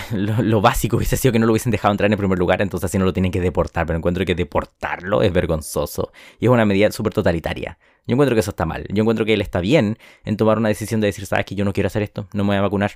lo, 0.12 0.60
básico 0.60 0.96
hubiese 0.96 1.16
sido 1.16 1.32
que 1.32 1.38
no 1.38 1.46
lo 1.46 1.52
hubiesen 1.52 1.72
dejado 1.72 1.92
entrar 1.92 2.10
en 2.10 2.18
primer 2.18 2.38
lugar, 2.38 2.62
entonces 2.62 2.84
así 2.84 2.98
no 2.98 3.04
lo 3.04 3.12
tienen 3.12 3.32
que 3.32 3.40
deportar, 3.40 3.86
pero 3.86 3.96
encuentro 3.96 4.24
que 4.24 4.34
deportarlo 4.34 5.22
es 5.22 5.32
vergonzoso 5.32 6.12
y 6.38 6.46
es 6.46 6.50
una 6.50 6.64
medida 6.64 6.90
súper 6.92 7.12
totalitaria. 7.12 7.78
Yo 8.06 8.14
encuentro 8.14 8.34
que 8.34 8.40
eso 8.40 8.50
está 8.50 8.66
mal. 8.66 8.86
Yo 8.92 9.02
encuentro 9.02 9.24
que 9.24 9.34
él 9.34 9.40
está 9.40 9.60
bien 9.60 9.98
en 10.24 10.36
tomar 10.36 10.58
una 10.58 10.68
decisión 10.68 11.00
de 11.00 11.06
decir, 11.06 11.26
sabes 11.26 11.46
que 11.46 11.54
yo 11.54 11.64
no 11.64 11.72
quiero 11.72 11.86
hacer 11.86 12.02
esto, 12.02 12.28
no 12.32 12.44
me 12.44 12.48
voy 12.48 12.56
a 12.56 12.62
vacunar. 12.62 12.92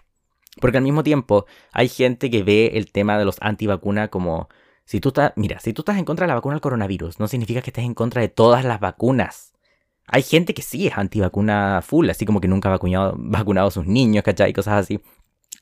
Porque 0.60 0.78
al 0.78 0.84
mismo 0.84 1.02
tiempo 1.02 1.46
hay 1.72 1.88
gente 1.88 2.30
que 2.30 2.42
ve 2.42 2.72
el 2.74 2.90
tema 2.90 3.18
de 3.18 3.24
los 3.24 3.36
antivacunas 3.40 4.08
como 4.08 4.48
si 4.84 5.00
tú 5.00 5.08
estás, 5.08 5.32
mira, 5.36 5.60
si 5.60 5.72
tú 5.72 5.82
estás 5.82 5.98
en 5.98 6.04
contra 6.04 6.24
de 6.24 6.28
la 6.28 6.34
vacuna 6.36 6.54
del 6.54 6.60
coronavirus, 6.60 7.18
no 7.18 7.28
significa 7.28 7.60
que 7.60 7.70
estés 7.70 7.84
en 7.84 7.94
contra 7.94 8.22
de 8.22 8.28
todas 8.28 8.64
las 8.64 8.80
vacunas. 8.80 9.52
Hay 10.06 10.22
gente 10.22 10.54
que 10.54 10.62
sí 10.62 10.86
es 10.86 10.96
antivacuna 10.96 11.82
full, 11.82 12.08
así 12.08 12.24
como 12.24 12.40
que 12.40 12.48
nunca 12.48 12.68
ha 12.68 12.72
vacunado, 12.72 13.14
vacunado 13.18 13.68
a 13.68 13.70
sus 13.70 13.86
niños, 13.86 14.22
¿cachai? 14.24 14.52
Cosas 14.52 14.84
así. 14.84 15.00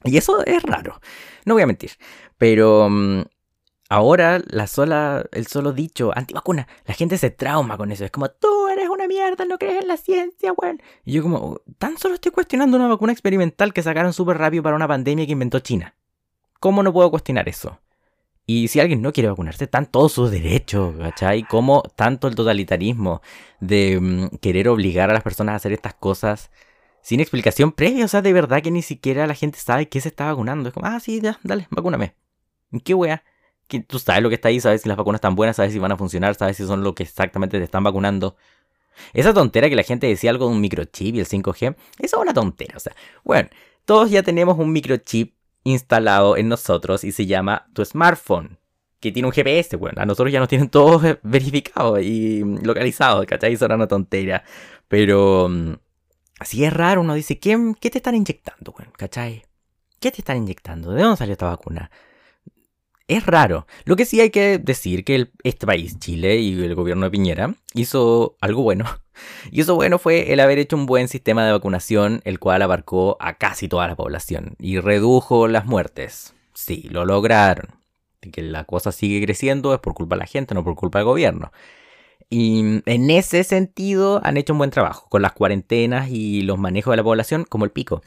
Y 0.03 0.17
eso 0.17 0.45
es 0.45 0.63
raro, 0.63 1.01
no 1.45 1.55
voy 1.55 1.63
a 1.63 1.67
mentir. 1.67 1.93
Pero 2.39 2.89
mm, 2.91 3.23
ahora 3.89 4.43
la 4.47 4.67
sola, 4.67 5.25
el 5.33 5.47
solo 5.47 5.73
dicho 5.73 6.11
antivacuna, 6.15 6.67
la 6.87 6.95
gente 6.95 7.19
se 7.19 7.31
trauma 7.31 7.77
con 7.77 7.93
eso. 7.93 8.05
Es 8.05 8.11
como, 8.11 8.29
tú 8.29 8.69
eres 8.69 8.89
una 8.89 9.07
mierda, 9.07 9.45
no 9.45 9.59
crees 9.59 9.83
en 9.83 9.89
la 9.89 9.97
ciencia, 9.97 10.53
weón. 10.53 10.83
Y 11.05 11.13
yo 11.13 11.23
como, 11.23 11.61
tan 11.79 11.97
solo 11.99 12.15
estoy 12.15 12.33
cuestionando 12.33 12.77
una 12.77 12.89
vacuna 12.89 13.13
experimental 13.13 13.73
que 13.73 13.83
sacaron 13.83 14.13
súper 14.13 14.39
rápido 14.39 14.63
para 14.63 14.77
una 14.77 14.89
pandemia 14.89 15.27
que 15.27 15.33
inventó 15.33 15.61
China. 15.61 15.95
¿Cómo 16.61 16.83
no 16.83 16.93
puedo 16.93 17.11
cuestionar 17.11 17.49
eso? 17.49 17.79
Y 18.47 18.69
si 18.69 18.81
alguien 18.81 19.01
no 19.01 19.13
quiere 19.13 19.31
vacunarse, 19.31 19.65
están 19.65 19.87
todos 19.87 20.13
sus 20.13 20.31
derechos, 20.31 20.95
¿cachai? 20.99 21.45
Como 21.45 21.83
tanto 21.97 22.29
el 22.29 22.35
totalitarismo 22.35 23.23
de 23.61 23.99
mm, 24.01 24.37
querer 24.39 24.69
obligar 24.69 25.11
a 25.11 25.15
las 25.15 25.23
personas 25.23 25.55
a 25.55 25.57
hacer 25.57 25.73
estas 25.73 25.95
cosas 25.95 26.51
sin 27.05 27.21
explicación 27.21 27.71
previa. 27.71 28.07
O 28.07 28.09
sea, 28.09 28.23
de 28.23 28.33
verdad 28.33 28.63
que 28.63 28.71
ni 28.71 28.83
siquiera 28.83 29.27
la 29.27 29.35
gente 29.35 29.59
sabe 29.59 29.89
qué 29.89 30.01
se 30.01 30.09
está 30.09 30.25
vacunando. 30.25 30.69
Es 30.71 30.75
como, 30.75 30.87
ah, 30.87 30.99
sí, 30.99 31.21
ya, 31.21 31.39
dale, 31.43 31.69
vacúname. 31.71 32.15
¿Qué 32.83 32.95
wea? 32.95 33.23
Que 33.69 33.81
tú 33.81 33.99
sabes 33.99 34.23
lo 34.23 34.31
que 34.31 34.37
está 34.37 34.49
ahí, 34.49 34.59
sabes 34.59 34.83
si 34.83 34.89
las 34.89 34.97
vacunas 34.97 35.19
están 35.19 35.37
buenas, 35.37 35.57
sabes 35.57 35.73
si 35.73 35.79
van 35.79 35.93
a 35.93 35.97
funcionar, 35.99 36.35
sabes 36.35 36.57
si 36.57 36.67
son 36.67 36.83
lo 36.83 36.95
que 36.95 37.03
exactamente 37.03 37.59
te 37.59 37.65
están 37.65 37.85
vacunando. 37.85 38.37
Esa 39.13 39.35
tontera 39.35 39.69
que 39.69 39.77
la 39.77 39.83
gente 39.83 40.07
decía 40.07 40.31
algo 40.31 40.47
de 40.47 40.55
un 40.55 40.61
microchip 40.63 41.15
y 41.15 41.21
el 41.21 41.27
5G, 41.27 41.77
eso 41.99 42.17
es 42.17 42.23
una 42.23 42.33
tontera. 42.33 42.75
O 42.77 42.81
sea, 42.81 42.95
bueno, 43.23 43.51
todos 43.85 44.11
ya 44.11 44.23
tenemos 44.23 44.59
un 44.59 44.73
microchip 44.73 45.35
instalado 45.63 46.39
en 46.39 46.49
nosotros 46.49 47.05
y 47.05 47.13
se 47.13 47.27
llama 47.27 47.67
tu 47.75 47.85
smartphone. 47.85 48.59
Que 48.99 49.13
tiene 49.13 49.29
un 49.29 49.35
GPS, 49.35 49.77
bueno, 49.77 50.01
a 50.01 50.07
nosotros 50.07 50.33
ya 50.33 50.41
nos 50.41 50.49
tienen 50.49 50.71
todos 50.71 51.03
verificados 51.23 52.01
y 52.01 52.43
localizados, 52.63 53.27
¿cachai? 53.27 53.53
Eso 53.53 53.67
era 53.67 53.75
una 53.75 53.89
tontería. 53.89 54.43
Pero 54.89 55.49
mm, 55.51 55.75
así 56.45 56.63
es 56.63 56.73
raro, 56.75 57.01
uno 57.01 57.15
dice, 57.15 57.39
¿qué, 57.39 57.57
te 57.81 57.99
están 57.99 58.15
inyectando, 58.15 58.75
¿cachai? 58.99 59.45
¿Qué 59.99 60.11
te 60.11 60.19
están 60.19 60.37
inyectando? 60.37 60.93
¿De 60.93 61.03
dónde 61.03 61.17
salió 61.17 61.33
esta 61.33 61.47
vacuna? 61.47 61.91
Es 63.09 63.25
raro. 63.25 63.67
Lo 63.87 63.97
que 63.97 64.05
sí 64.05 64.21
hay 64.21 64.29
que 64.29 64.59
decir 64.59 65.05
que 65.05 65.31
este 65.43 65.67
país, 65.67 65.99
Chile 65.99 66.37
y 66.37 66.63
el 66.63 66.75
gobierno 66.75 67.07
de 67.07 67.11
Piñera, 67.11 67.55
hizo 67.73 68.37
algo 68.41 68.63
bueno. 68.63 68.85
Y 69.53 69.61
eso 69.61 69.77
bueno 69.77 70.01
fue 70.01 70.33
el 70.33 70.41
haber 70.41 70.59
hecho 70.59 70.75
un 70.75 70.87
buen 70.87 71.07
sistema 71.07 71.47
de 71.47 71.53
vacunación, 71.53 72.21
el 72.25 72.41
cual 72.41 72.63
abarcó 72.63 73.17
a 73.21 73.35
casi 73.35 73.69
toda 73.69 73.87
la 73.87 73.95
población 73.95 74.57
y 74.59 74.81
redujo 74.81 75.47
las 75.47 75.67
muertes. 75.67 76.35
Sí, 76.53 76.89
lo 76.91 77.05
lograron. 77.05 77.69
Que 78.21 78.43
la 78.43 78.65
cosa 78.65 78.91
sigue 78.91 79.25
creciendo 79.25 79.73
es 79.73 79.79
por 79.79 79.95
culpa 79.95 80.17
de 80.17 80.21
la 80.21 80.27
gente, 80.27 80.53
no 80.53 80.65
por 80.65 80.75
culpa 80.75 80.99
del 80.99 81.07
gobierno. 81.07 81.53
Y 82.31 82.83
en 82.87 83.11
ese 83.11 83.45
sentido 83.45 84.21
han 84.25 84.37
hecho 84.37 84.55
un 84.55 84.59
buen 84.59 84.71
trabajo 84.71 85.09
con 85.09 85.23
las 85.23 85.33
cuarentenas 85.33 86.11
y 86.11 86.43
los 86.43 86.59
manejos 86.59 86.93
de 86.93 86.97
la 86.97 87.05
población 87.05 87.45
como 87.49 87.65
el 87.65 87.71
pico. 87.71 88.03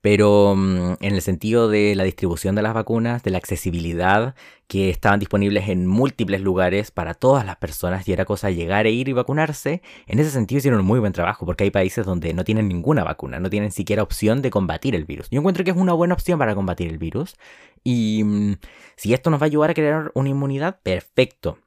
Pero 0.00 0.54
mm, 0.56 0.94
en 1.00 1.14
el 1.14 1.22
sentido 1.22 1.68
de 1.68 1.94
la 1.94 2.04
distribución 2.04 2.54
de 2.54 2.62
las 2.62 2.74
vacunas, 2.74 3.22
de 3.22 3.30
la 3.30 3.38
accesibilidad, 3.38 4.34
que 4.72 4.88
estaban 4.88 5.20
disponibles 5.20 5.68
en 5.68 5.86
múltiples 5.86 6.40
lugares 6.40 6.90
para 6.90 7.12
todas 7.12 7.44
las 7.44 7.56
personas 7.56 8.08
y 8.08 8.12
era 8.14 8.24
cosa 8.24 8.50
llegar 8.50 8.86
e 8.86 8.90
ir 8.90 9.08
y 9.08 9.12
vacunarse, 9.12 9.82
en 10.06 10.18
ese 10.18 10.30
sentido 10.30 10.60
hicieron 10.60 10.80
un 10.80 10.86
muy 10.86 10.98
buen 10.98 11.12
trabajo 11.12 11.44
porque 11.44 11.64
hay 11.64 11.70
países 11.70 12.06
donde 12.06 12.32
no 12.32 12.44
tienen 12.44 12.68
ninguna 12.68 13.04
vacuna, 13.04 13.38
no 13.38 13.50
tienen 13.50 13.70
siquiera 13.70 14.02
opción 14.02 14.40
de 14.40 14.50
combatir 14.50 14.94
el 14.94 15.04
virus. 15.04 15.28
Yo 15.30 15.40
encuentro 15.40 15.62
que 15.62 15.72
es 15.72 15.76
una 15.76 15.92
buena 15.92 16.14
opción 16.14 16.38
para 16.38 16.54
combatir 16.54 16.88
el 16.88 16.98
virus 16.98 17.36
y 17.84 18.22
mm, 18.24 18.54
si 18.96 19.12
esto 19.12 19.28
nos 19.28 19.40
va 19.40 19.44
a 19.44 19.48
ayudar 19.48 19.70
a 19.70 19.74
crear 19.74 20.10
una 20.14 20.30
inmunidad, 20.30 20.80
perfecto. 20.82 21.58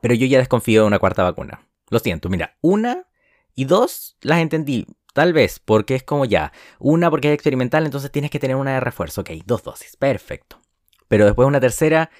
Pero 0.00 0.14
yo 0.14 0.26
ya 0.26 0.38
desconfío 0.38 0.82
de 0.82 0.86
una 0.86 0.98
cuarta 0.98 1.22
vacuna. 1.22 1.66
Lo 1.90 1.98
siento, 1.98 2.28
mira, 2.28 2.56
una 2.60 3.06
y 3.54 3.64
dos 3.64 4.16
las 4.20 4.38
entendí. 4.38 4.86
Tal 5.12 5.32
vez, 5.32 5.60
porque 5.60 5.94
es 5.94 6.02
como 6.02 6.24
ya, 6.24 6.52
una 6.80 7.08
porque 7.08 7.28
es 7.28 7.34
experimental, 7.34 7.84
entonces 7.84 8.10
tienes 8.10 8.32
que 8.32 8.40
tener 8.40 8.56
una 8.56 8.74
de 8.74 8.80
refuerzo. 8.80 9.20
Ok, 9.20 9.30
dos 9.44 9.62
dosis, 9.62 9.96
perfecto. 9.96 10.58
Pero 11.06 11.24
después 11.24 11.46
una 11.46 11.60
tercera, 11.60 12.10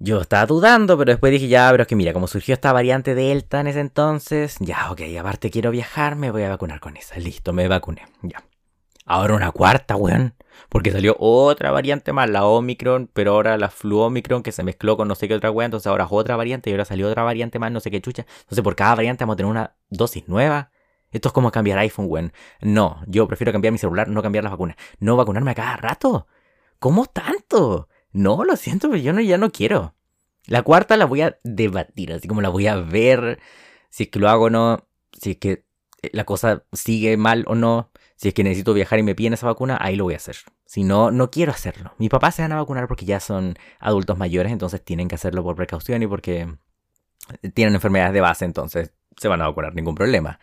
yo 0.00 0.20
estaba 0.20 0.46
dudando, 0.46 0.98
pero 0.98 1.12
después 1.12 1.32
dije, 1.32 1.46
ya, 1.46 1.70
pero 1.70 1.82
es 1.82 1.86
que 1.86 1.94
mira, 1.94 2.12
como 2.12 2.26
surgió 2.26 2.54
esta 2.54 2.72
variante 2.72 3.14
Delta 3.14 3.60
en 3.60 3.68
ese 3.68 3.78
entonces, 3.78 4.56
ya, 4.58 4.90
ok, 4.90 5.02
aparte 5.20 5.50
quiero 5.50 5.70
viajar, 5.70 6.16
me 6.16 6.32
voy 6.32 6.42
a 6.42 6.48
vacunar 6.48 6.80
con 6.80 6.96
esa. 6.96 7.16
Listo, 7.20 7.52
me 7.52 7.68
vacuné, 7.68 8.02
ya. 8.22 8.42
Ahora 9.04 9.34
una 9.34 9.52
cuarta, 9.52 9.94
weón. 9.94 10.34
Porque 10.68 10.90
salió 10.90 11.16
otra 11.18 11.70
variante 11.70 12.12
más, 12.12 12.30
la 12.30 12.44
Omicron, 12.44 13.10
pero 13.12 13.32
ahora 13.32 13.56
la 13.58 13.68
Flu 13.70 13.98
Omicron 13.98 14.42
que 14.42 14.52
se 14.52 14.62
mezcló 14.62 14.96
con 14.96 15.08
no 15.08 15.14
sé 15.14 15.28
qué 15.28 15.34
otra 15.34 15.50
weón. 15.50 15.66
Entonces 15.66 15.86
ahora 15.86 16.04
es 16.04 16.10
otra 16.12 16.36
variante 16.36 16.70
y 16.70 16.72
ahora 16.72 16.84
salió 16.84 17.08
otra 17.08 17.22
variante 17.22 17.58
más, 17.58 17.72
no 17.72 17.80
sé 17.80 17.90
qué 17.90 18.00
chucha. 18.00 18.26
Entonces 18.40 18.62
por 18.62 18.76
cada 18.76 18.94
variante 18.94 19.24
vamos 19.24 19.34
a 19.34 19.36
tener 19.36 19.50
una 19.50 19.76
dosis 19.90 20.28
nueva. 20.28 20.70
Esto 21.10 21.28
es 21.28 21.32
como 21.32 21.50
cambiar 21.50 21.78
iPhone, 21.78 22.06
weón. 22.08 22.32
No, 22.60 23.02
yo 23.06 23.28
prefiero 23.28 23.52
cambiar 23.52 23.72
mi 23.72 23.78
celular, 23.78 24.08
no 24.08 24.22
cambiar 24.22 24.44
las 24.44 24.52
vacunas. 24.52 24.76
No 24.98 25.16
vacunarme 25.16 25.50
a 25.50 25.54
cada 25.54 25.76
rato. 25.76 26.26
¿Cómo 26.78 27.06
tanto? 27.06 27.88
No, 28.12 28.44
lo 28.44 28.56
siento, 28.56 28.88
pero 28.90 29.02
yo 29.02 29.12
no, 29.12 29.20
ya 29.20 29.38
no 29.38 29.52
quiero. 29.52 29.94
La 30.46 30.62
cuarta 30.62 30.96
la 30.96 31.04
voy 31.04 31.20
a 31.20 31.38
debatir, 31.44 32.12
así 32.12 32.28
como 32.28 32.40
la 32.40 32.48
voy 32.48 32.66
a 32.66 32.76
ver. 32.76 33.38
Si 33.90 34.04
es 34.04 34.08
que 34.08 34.18
lo 34.18 34.28
hago 34.28 34.46
o 34.46 34.50
no. 34.50 34.88
Si 35.12 35.32
es 35.32 35.36
que 35.36 35.64
la 36.12 36.24
cosa 36.24 36.64
sigue 36.72 37.16
mal 37.16 37.44
o 37.46 37.54
no. 37.54 37.91
Si 38.22 38.28
es 38.28 38.34
que 38.34 38.44
necesito 38.44 38.72
viajar 38.72 39.00
y 39.00 39.02
me 39.02 39.16
piden 39.16 39.32
esa 39.32 39.48
vacuna, 39.48 39.76
ahí 39.80 39.96
lo 39.96 40.04
voy 40.04 40.14
a 40.14 40.18
hacer. 40.18 40.36
Si 40.64 40.84
no, 40.84 41.10
no 41.10 41.32
quiero 41.32 41.50
hacerlo. 41.50 41.92
Mis 41.98 42.08
papás 42.08 42.36
se 42.36 42.42
van 42.42 42.52
a 42.52 42.56
vacunar 42.56 42.86
porque 42.86 43.04
ya 43.04 43.18
son 43.18 43.56
adultos 43.80 44.16
mayores, 44.16 44.52
entonces 44.52 44.80
tienen 44.80 45.08
que 45.08 45.16
hacerlo 45.16 45.42
por 45.42 45.56
precaución 45.56 46.04
y 46.04 46.06
porque 46.06 46.46
tienen 47.54 47.74
enfermedades 47.74 48.12
de 48.12 48.20
base, 48.20 48.44
entonces 48.44 48.92
se 49.16 49.26
van 49.26 49.42
a 49.42 49.48
vacunar, 49.48 49.74
ningún 49.74 49.96
problema. 49.96 50.38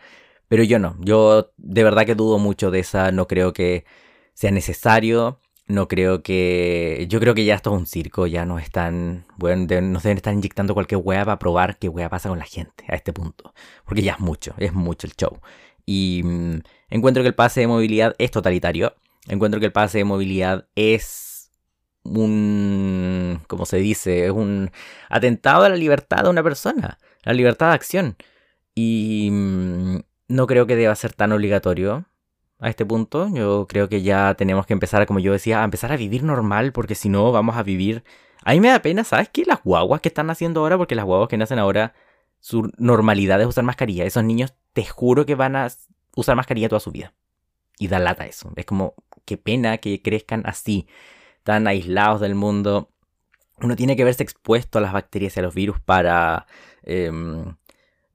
Pero 0.46 0.62
yo 0.62 0.78
no, 0.78 0.94
yo 1.00 1.54
de 1.56 1.82
verdad 1.82 2.04
que 2.04 2.14
dudo 2.14 2.38
mucho 2.38 2.70
de 2.70 2.80
esa, 2.80 3.12
no 3.12 3.26
creo 3.26 3.54
que 3.54 3.86
sea 4.34 4.50
necesario, 4.50 5.40
no 5.66 5.88
creo 5.88 6.22
que... 6.22 7.06
Yo 7.08 7.18
creo 7.18 7.34
que 7.34 7.46
ya 7.46 7.54
esto 7.54 7.72
es 7.72 7.80
un 7.80 7.86
circo, 7.86 8.26
ya 8.26 8.44
no 8.44 8.58
están... 8.58 9.24
Bueno, 9.38 9.80
nos 9.80 10.02
deben 10.02 10.18
estar 10.18 10.34
inyectando 10.34 10.74
cualquier 10.74 11.00
hueá 11.02 11.24
para 11.24 11.38
probar 11.38 11.78
qué 11.78 11.88
hueá 11.88 12.10
pasa 12.10 12.28
con 12.28 12.38
la 12.38 12.44
gente 12.44 12.84
a 12.88 12.94
este 12.94 13.14
punto. 13.14 13.54
Porque 13.86 14.02
ya 14.02 14.12
es 14.12 14.20
mucho, 14.20 14.52
es 14.58 14.74
mucho 14.74 15.06
el 15.06 15.14
show. 15.14 15.40
Y 15.86 16.20
mm, 16.22 16.58
encuentro 16.90 17.22
que 17.22 17.28
el 17.28 17.34
pase 17.34 17.60
de 17.60 17.66
movilidad 17.66 18.14
es 18.18 18.30
totalitario. 18.30 18.94
Encuentro 19.28 19.60
que 19.60 19.66
el 19.66 19.72
pase 19.72 19.98
de 19.98 20.04
movilidad 20.04 20.66
es 20.74 21.50
un, 22.02 23.40
como 23.46 23.66
se 23.66 23.78
dice, 23.78 24.26
es 24.26 24.32
un 24.32 24.70
atentado 25.08 25.64
a 25.64 25.68
la 25.68 25.76
libertad 25.76 26.24
de 26.24 26.30
una 26.30 26.42
persona, 26.42 26.98
la 27.22 27.32
libertad 27.32 27.68
de 27.68 27.74
acción. 27.74 28.16
Y 28.74 29.28
mm, 29.30 29.98
no 30.28 30.46
creo 30.46 30.66
que 30.66 30.76
deba 30.76 30.94
ser 30.94 31.12
tan 31.12 31.32
obligatorio. 31.32 32.06
a 32.60 32.68
este 32.68 32.84
punto. 32.86 33.28
Yo 33.34 33.66
creo 33.68 33.88
que 33.88 34.02
ya 34.02 34.34
tenemos 34.34 34.66
que 34.66 34.74
empezar, 34.74 35.06
como 35.06 35.18
yo 35.20 35.32
decía, 35.32 35.62
a 35.62 35.64
empezar 35.64 35.92
a 35.92 35.96
vivir 35.96 36.22
normal, 36.24 36.72
porque 36.72 36.94
si 36.94 37.08
no, 37.08 37.32
vamos 37.32 37.56
a 37.56 37.62
vivir. 37.62 38.04
A 38.44 38.52
mí 38.52 38.60
me 38.60 38.68
da 38.68 38.80
pena, 38.82 39.04
¿sabes 39.04 39.28
qué? 39.30 39.44
Las 39.46 39.62
guaguas 39.62 40.00
que 40.00 40.08
están 40.08 40.26
naciendo 40.26 40.60
ahora, 40.60 40.78
porque 40.78 40.94
las 40.94 41.04
guaguas 41.04 41.28
que 41.28 41.36
nacen 41.38 41.58
ahora, 41.58 41.94
su 42.40 42.70
normalidad 42.78 43.40
es 43.40 43.46
usar 43.48 43.64
mascarilla. 43.64 44.04
Esos 44.04 44.24
niños, 44.24 44.54
te 44.72 44.84
juro 44.84 45.26
que 45.26 45.34
van 45.34 45.56
a 45.56 45.68
usar 46.16 46.36
mascarilla 46.36 46.68
toda 46.68 46.80
su 46.80 46.90
vida. 46.90 47.14
Y 47.78 47.88
da 47.88 47.98
lata 47.98 48.26
eso. 48.26 48.52
Es 48.56 48.66
como, 48.66 48.94
qué 49.24 49.36
pena 49.36 49.78
que 49.78 50.02
crezcan 50.02 50.42
así, 50.46 50.86
tan 51.44 51.66
aislados 51.66 52.20
del 52.20 52.34
mundo. 52.34 52.90
Uno 53.62 53.76
tiene 53.76 53.96
que 53.96 54.04
verse 54.04 54.22
expuesto 54.22 54.78
a 54.78 54.82
las 54.82 54.92
bacterias 54.92 55.36
y 55.36 55.40
a 55.40 55.42
los 55.42 55.54
virus 55.54 55.80
para. 55.80 56.46
Em, 56.82 57.54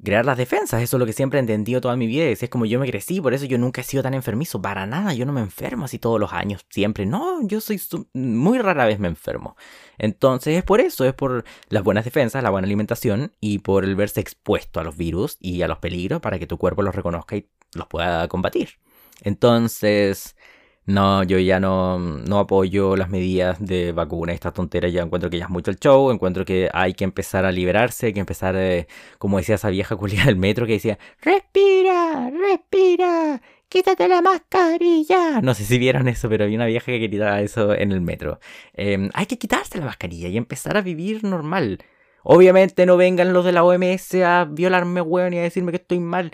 crear 0.03 0.25
las 0.25 0.37
defensas. 0.37 0.81
Eso 0.81 0.95
es 0.95 0.99
lo 0.99 1.05
que 1.05 1.13
siempre 1.13 1.39
he 1.39 1.41
entendido 1.41 1.81
toda 1.81 1.97
mi 1.97 2.07
vida. 2.07 2.25
Es 2.25 2.49
como 2.49 2.65
yo 2.65 2.79
me 2.79 2.87
crecí, 2.87 3.19
por 3.19 3.33
eso 3.33 3.45
yo 3.45 3.57
nunca 3.57 3.81
he 3.81 3.83
sido 3.83 4.03
tan 4.03 4.13
enfermizo. 4.13 4.61
Para 4.61 4.85
nada, 4.85 5.13
yo 5.13 5.25
no 5.25 5.33
me 5.33 5.41
enfermo 5.41 5.85
así 5.85 5.99
todos 5.99 6.19
los 6.19 6.31
años, 6.31 6.65
siempre. 6.69 7.05
No, 7.05 7.45
yo 7.45 7.59
soy 7.59 7.81
muy 8.13 8.59
rara 8.59 8.85
vez 8.85 8.99
me 8.99 9.09
enfermo. 9.09 9.57
Entonces 9.97 10.57
es 10.57 10.63
por 10.63 10.79
eso, 10.79 11.03
es 11.05 11.13
por 11.13 11.43
las 11.69 11.83
buenas 11.83 12.05
defensas, 12.05 12.43
la 12.43 12.49
buena 12.49 12.65
alimentación 12.65 13.33
y 13.41 13.59
por 13.59 13.83
el 13.83 13.95
verse 13.95 14.21
expuesto 14.21 14.79
a 14.79 14.83
los 14.83 14.95
virus 14.95 15.37
y 15.39 15.61
a 15.61 15.67
los 15.67 15.79
peligros 15.79 16.21
para 16.21 16.39
que 16.39 16.47
tu 16.47 16.57
cuerpo 16.57 16.81
los 16.81 16.95
reconozca 16.95 17.35
y 17.35 17.49
los 17.75 17.87
pueda 17.87 18.27
combatir. 18.27 18.79
Entonces, 19.23 20.35
no, 20.87 21.23
yo 21.23 21.39
ya 21.39 21.59
no, 21.59 21.97
no 21.97 22.39
apoyo 22.39 22.95
las 22.95 23.09
medidas 23.09 23.57
de 23.59 23.91
vacuna. 23.91 24.33
Esta 24.33 24.51
tontera 24.51 24.87
ya 24.87 25.01
encuentro 25.01 25.31
que 25.31 25.39
ya 25.39 25.45
es 25.45 25.49
mucho 25.49 25.71
el 25.71 25.79
show. 25.79 26.11
Encuentro 26.11 26.45
que 26.45 26.69
hay 26.71 26.93
que 26.93 27.03
empezar 27.03 27.43
a 27.45 27.51
liberarse, 27.51 28.07
hay 28.07 28.13
que 28.13 28.19
empezar, 28.19 28.55
eh, 28.55 28.87
como 29.17 29.37
decía 29.37 29.55
esa 29.55 29.69
vieja 29.69 29.95
culia 29.95 30.25
del 30.25 30.35
metro 30.35 30.67
que 30.67 30.73
decía, 30.73 30.99
respira, 31.21 32.29
respira, 32.29 33.41
quítate 33.67 34.07
la 34.07 34.21
mascarilla. 34.21 35.41
No 35.41 35.55
sé 35.55 35.65
si 35.65 35.79
vieron 35.79 36.07
eso, 36.07 36.29
pero 36.29 36.43
había 36.43 36.57
una 36.57 36.67
vieja 36.67 36.85
que 36.85 36.99
gritaba 36.99 37.41
eso 37.41 37.73
en 37.73 37.91
el 37.91 38.01
metro. 38.01 38.39
Em, 38.73 39.09
hay 39.15 39.25
que 39.25 39.39
quitarse 39.39 39.79
la 39.79 39.85
mascarilla 39.85 40.27
y 40.27 40.37
empezar 40.37 40.77
a 40.77 40.81
vivir 40.81 41.23
normal. 41.23 41.79
Obviamente 42.23 42.85
no 42.85 42.97
vengan 42.97 43.33
los 43.33 43.45
de 43.45 43.51
la 43.51 43.63
OMS 43.63 44.15
a 44.23 44.45
violarme, 44.45 45.01
weón, 45.01 45.33
y 45.33 45.39
a 45.39 45.43
decirme 45.43 45.71
que 45.71 45.77
estoy 45.77 45.99
mal. 45.99 46.31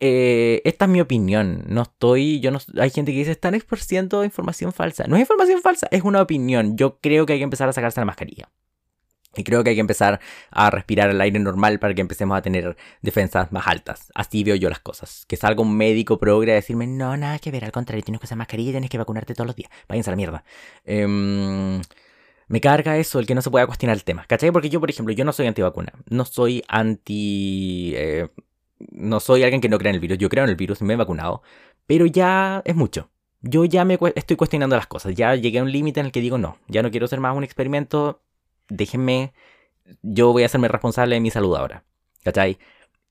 Eh, 0.00 0.62
esta 0.64 0.86
es 0.86 0.90
mi 0.90 1.00
opinión. 1.00 1.64
No 1.68 1.82
estoy. 1.82 2.40
Yo 2.40 2.50
no. 2.50 2.58
Hay 2.80 2.90
gente 2.90 3.12
que 3.12 3.18
dice 3.18 3.32
están 3.32 3.54
exportando 3.54 4.24
información 4.24 4.72
falsa. 4.72 5.04
No 5.06 5.16
es 5.16 5.20
información 5.20 5.62
falsa, 5.62 5.88
es 5.90 6.02
una 6.02 6.22
opinión. 6.22 6.76
Yo 6.76 6.98
creo 7.00 7.26
que 7.26 7.34
hay 7.34 7.38
que 7.40 7.44
empezar 7.44 7.68
a 7.68 7.72
sacarse 7.72 8.00
la 8.00 8.06
mascarilla. 8.06 8.48
Y 9.34 9.44
creo 9.44 9.64
que 9.64 9.70
hay 9.70 9.76
que 9.76 9.80
empezar 9.80 10.20
a 10.50 10.70
respirar 10.70 11.08
el 11.08 11.20
aire 11.20 11.38
normal 11.38 11.78
para 11.78 11.94
que 11.94 12.02
empecemos 12.02 12.36
a 12.36 12.42
tener 12.42 12.76
defensas 13.00 13.50
más 13.50 13.66
altas. 13.66 14.12
Así 14.14 14.44
veo 14.44 14.56
yo 14.56 14.68
las 14.68 14.80
cosas. 14.80 15.24
Que 15.26 15.36
salga 15.36 15.62
un 15.62 15.74
médico 15.74 16.18
progre 16.18 16.52
a 16.52 16.56
decirme, 16.56 16.86
no, 16.86 17.16
nada 17.16 17.38
que 17.38 17.50
ver, 17.50 17.64
al 17.64 17.72
contrario, 17.72 18.04
tienes 18.04 18.20
que 18.20 18.26
usar 18.26 18.36
mascarilla 18.36 18.70
y 18.70 18.72
tienes 18.72 18.90
que 18.90 18.98
vacunarte 18.98 19.34
todos 19.34 19.46
los 19.46 19.56
días. 19.56 19.70
Váyanse 19.88 20.10
a 20.10 20.12
la 20.12 20.16
mierda. 20.16 20.44
Em, 20.84 21.80
me 22.48 22.60
carga 22.60 22.98
eso, 22.98 23.18
el 23.18 23.26
que 23.26 23.34
no 23.34 23.40
se 23.40 23.50
pueda 23.50 23.66
cuestionar 23.66 23.96
el 23.96 24.04
tema. 24.04 24.26
¿Cachai? 24.26 24.50
Porque 24.50 24.68
yo, 24.68 24.80
por 24.80 24.90
ejemplo, 24.90 25.14
yo 25.14 25.24
no 25.24 25.32
soy 25.32 25.46
antivacuna. 25.46 25.92
No 26.10 26.24
soy 26.26 26.62
anti... 26.68 27.94
Eh, 27.96 28.28
no 28.90 29.20
soy 29.20 29.42
alguien 29.42 29.60
que 29.60 29.68
no 29.68 29.78
cree 29.78 29.90
en 29.90 29.96
el 29.96 30.00
virus, 30.00 30.18
yo 30.18 30.28
creo 30.28 30.44
en 30.44 30.50
el 30.50 30.56
virus, 30.56 30.82
me 30.82 30.94
he 30.94 30.96
vacunado, 30.96 31.42
pero 31.86 32.06
ya 32.06 32.62
es 32.64 32.74
mucho. 32.74 33.10
Yo 33.40 33.64
ya 33.64 33.84
me 33.84 33.98
estoy 34.14 34.36
cuestionando 34.36 34.76
las 34.76 34.86
cosas, 34.86 35.14
ya 35.14 35.34
llegué 35.34 35.58
a 35.58 35.62
un 35.62 35.72
límite 35.72 36.00
en 36.00 36.06
el 36.06 36.12
que 36.12 36.20
digo 36.20 36.38
no, 36.38 36.58
ya 36.68 36.82
no 36.82 36.90
quiero 36.90 37.08
ser 37.08 37.20
más 37.20 37.36
un 37.36 37.44
experimento, 37.44 38.22
déjenme, 38.68 39.32
yo 40.02 40.32
voy 40.32 40.44
a 40.44 40.46
hacerme 40.46 40.68
responsable 40.68 41.16
de 41.16 41.20
mi 41.20 41.30
salud 41.30 41.56
ahora, 41.56 41.84
¿cachai? 42.22 42.58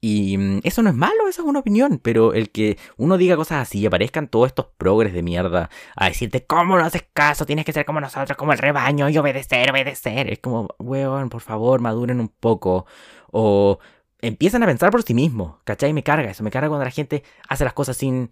Y 0.02 0.38
mm, 0.38 0.62
eso 0.64 0.82
no 0.82 0.90
es 0.90 0.96
malo, 0.96 1.28
eso 1.30 1.44
es 1.44 1.48
una 1.48 1.60
opinión, 1.60 2.00
pero 2.04 2.34
el 2.34 2.50
que 2.50 2.78
uno 2.98 3.18
diga 3.18 3.36
cosas 3.36 3.62
así 3.62 3.80
y 3.80 3.86
aparezcan 3.86 4.28
todos 4.28 4.48
estos 4.48 4.66
progres 4.78 5.14
de 5.14 5.22
mierda 5.22 5.70
a 5.96 6.08
decirte, 6.10 6.44
¿cómo 6.46 6.76
no 6.78 6.84
haces 6.84 7.06
caso? 7.14 7.46
Tienes 7.46 7.66
que 7.66 7.74
ser 7.74 7.86
como 7.86 8.02
nosotros, 8.02 8.36
como 8.36 8.52
el 8.52 8.58
rebaño 8.58 9.10
y 9.10 9.18
obedecer, 9.20 9.70
obedecer. 9.72 10.32
Es 10.32 10.40
como, 10.40 10.70
weón, 10.80 11.30
por 11.30 11.42
favor, 11.42 11.82
maduren 11.82 12.20
un 12.20 12.30
poco. 12.30 12.88
O 13.32 13.80
empiezan 14.22 14.64
a 14.64 14.68
pensar 14.68 14.92
por 14.92 15.04
sí 15.04 15.14
mismos, 15.14 15.58
¿cachai? 15.64 15.94
Me 15.94 16.04
carga 16.04 16.30
eso, 16.30 16.44
me 16.44 16.52
carga 16.52 16.70
cuando 16.70 16.86
la 16.86 16.92
gente 16.92 17.24
hace 17.48 17.64
las 17.64 17.74
cosas 17.74 17.98
sin 17.98 18.30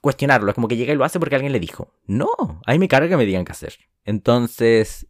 cuestionarlo, 0.00 0.50
es 0.50 0.54
como 0.54 0.68
que 0.68 0.76
llega 0.76 0.92
y 0.92 0.96
lo 0.96 1.04
hace 1.04 1.18
porque 1.18 1.36
alguien 1.36 1.52
le 1.52 1.60
dijo. 1.60 1.92
No, 2.06 2.28
ahí 2.66 2.78
me 2.78 2.88
carga 2.88 3.08
que 3.08 3.16
me 3.16 3.24
digan 3.24 3.44
qué 3.44 3.52
hacer. 3.52 3.78
Entonces, 4.04 5.06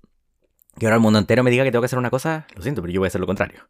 que 0.79 0.87
ahora 0.87 0.97
el 0.97 1.03
mundo 1.03 1.19
entero 1.19 1.43
me 1.43 1.51
diga 1.51 1.65
que 1.65 1.71
tengo 1.71 1.83
que 1.83 1.87
hacer 1.87 1.99
una 1.99 2.11
cosa, 2.11 2.47
lo 2.55 2.63
siento, 2.63 2.83
pero 2.83 2.93
yo 2.93 3.01
voy 3.01 3.07
a 3.07 3.09
hacer 3.09 3.21
lo 3.21 3.27
contrario. 3.27 3.69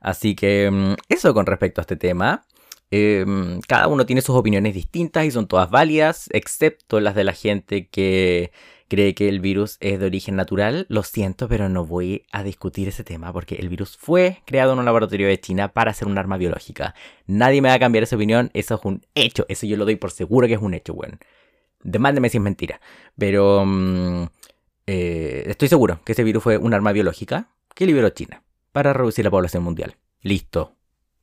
Así 0.00 0.34
que 0.34 0.70
mm, 0.70 0.94
eso 1.08 1.32
con 1.34 1.46
respecto 1.46 1.80
a 1.80 1.82
este 1.82 1.96
tema. 1.96 2.44
Em, 2.90 3.60
cada 3.62 3.88
uno 3.88 4.04
tiene 4.04 4.20
sus 4.20 4.36
opiniones 4.36 4.74
distintas 4.74 5.24
y 5.24 5.30
son 5.30 5.48
todas 5.48 5.70
válidas, 5.70 6.28
excepto 6.32 7.00
las 7.00 7.14
de 7.14 7.24
la 7.24 7.32
gente 7.32 7.88
que 7.88 8.52
cree 8.92 9.14
que 9.14 9.26
el 9.26 9.40
virus 9.40 9.78
es 9.80 9.98
de 9.98 10.04
origen 10.04 10.36
natural, 10.36 10.84
lo 10.90 11.02
siento, 11.02 11.48
pero 11.48 11.70
no 11.70 11.86
voy 11.86 12.26
a 12.30 12.42
discutir 12.42 12.88
ese 12.88 13.04
tema 13.04 13.32
porque 13.32 13.54
el 13.54 13.70
virus 13.70 13.96
fue 13.96 14.42
creado 14.44 14.74
en 14.74 14.80
un 14.80 14.84
laboratorio 14.84 15.28
de 15.28 15.40
China 15.40 15.68
para 15.68 15.92
hacer 15.92 16.06
un 16.06 16.18
arma 16.18 16.36
biológica. 16.36 16.94
Nadie 17.26 17.62
me 17.62 17.70
va 17.70 17.74
a 17.76 17.78
cambiar 17.78 18.02
esa 18.02 18.16
opinión, 18.16 18.50
eso 18.52 18.74
es 18.74 18.84
un 18.84 19.00
hecho, 19.14 19.46
eso 19.48 19.64
yo 19.64 19.78
lo 19.78 19.86
doy 19.86 19.96
por 19.96 20.10
seguro 20.10 20.46
que 20.46 20.52
es 20.52 20.60
un 20.60 20.74
hecho, 20.74 20.92
bueno. 20.92 21.16
Demándeme 21.82 22.28
si 22.28 22.36
es 22.36 22.42
mentira, 22.42 22.82
pero 23.16 23.64
mm, 23.64 24.24
eh, 24.86 25.44
estoy 25.46 25.68
seguro 25.68 26.02
que 26.04 26.12
ese 26.12 26.22
virus 26.22 26.42
fue 26.42 26.58
un 26.58 26.74
arma 26.74 26.92
biológica 26.92 27.48
que 27.74 27.86
liberó 27.86 28.10
China 28.10 28.42
para 28.72 28.92
reducir 28.92 29.24
la 29.24 29.30
población 29.30 29.62
mundial. 29.62 29.96
Listo, 30.20 30.76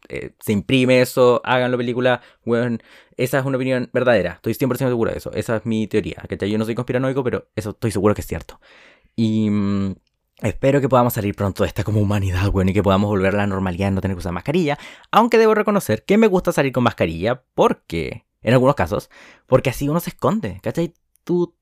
eh, 0.10 0.32
se 0.39 0.52
imprime 0.52 1.02
eso, 1.02 1.41
háganlo 1.43 1.78
película, 1.78 2.22
bueno, 2.43 2.78
esa 3.15 3.39
es 3.39 3.45
una 3.45 3.58
opinión 3.58 3.89
verdadera, 3.93 4.34
estoy 4.34 4.54
100% 4.54 4.78
seguro 4.78 5.12
de 5.12 5.17
eso, 5.17 5.32
esa 5.34 5.58
es 5.58 5.65
mi 5.65 5.88
teoría, 5.88 6.24
que 6.28 6.50
yo 6.50 6.58
no 6.58 6.65
soy 6.65 6.76
conspiranoico, 6.76 7.24
pero 7.24 7.48
eso 7.56 7.72
estoy 7.72 7.91
seguro 7.91 8.15
que 8.15 8.22
es 8.22 8.28
cierto. 8.28 8.60
Y 9.15 9.50
mm, 9.50 9.95
espero 10.41 10.82
que 10.82 10.89
podamos 10.89 11.13
salir 11.13 11.36
pronto 11.36 11.63
de 11.63 11.67
esta 11.67 11.84
como 11.84 12.02
humanidad, 12.02 12.52
bueno, 12.52 12.72
y 12.72 12.74
que 12.74 12.84
podamos 12.84 13.10
volver 13.10 13.36
a 13.36 13.38
la 13.38 13.48
normalidad 13.48 13.89
y 13.89 13.91
no 13.91 14.02
tener 14.02 14.15
que 14.15 14.19
usar 14.19 14.34
mascarilla, 14.34 14.80
aunque 15.12 15.38
debo 15.38 15.54
reconocer 15.54 16.04
que 16.06 16.17
me 16.17 16.28
gusta 16.28 16.52
salir 16.52 16.72
con 16.72 16.84
mascarilla, 16.84 17.43
porque, 17.54 18.26
en 18.41 18.54
algunos 18.54 18.76
casos, 18.76 19.10
porque 19.45 19.69
así 19.69 19.89
uno 19.89 20.00
se 20.00 20.10
esconde, 20.10 20.60
¿cachai? 20.63 20.93
Tú 21.24 21.56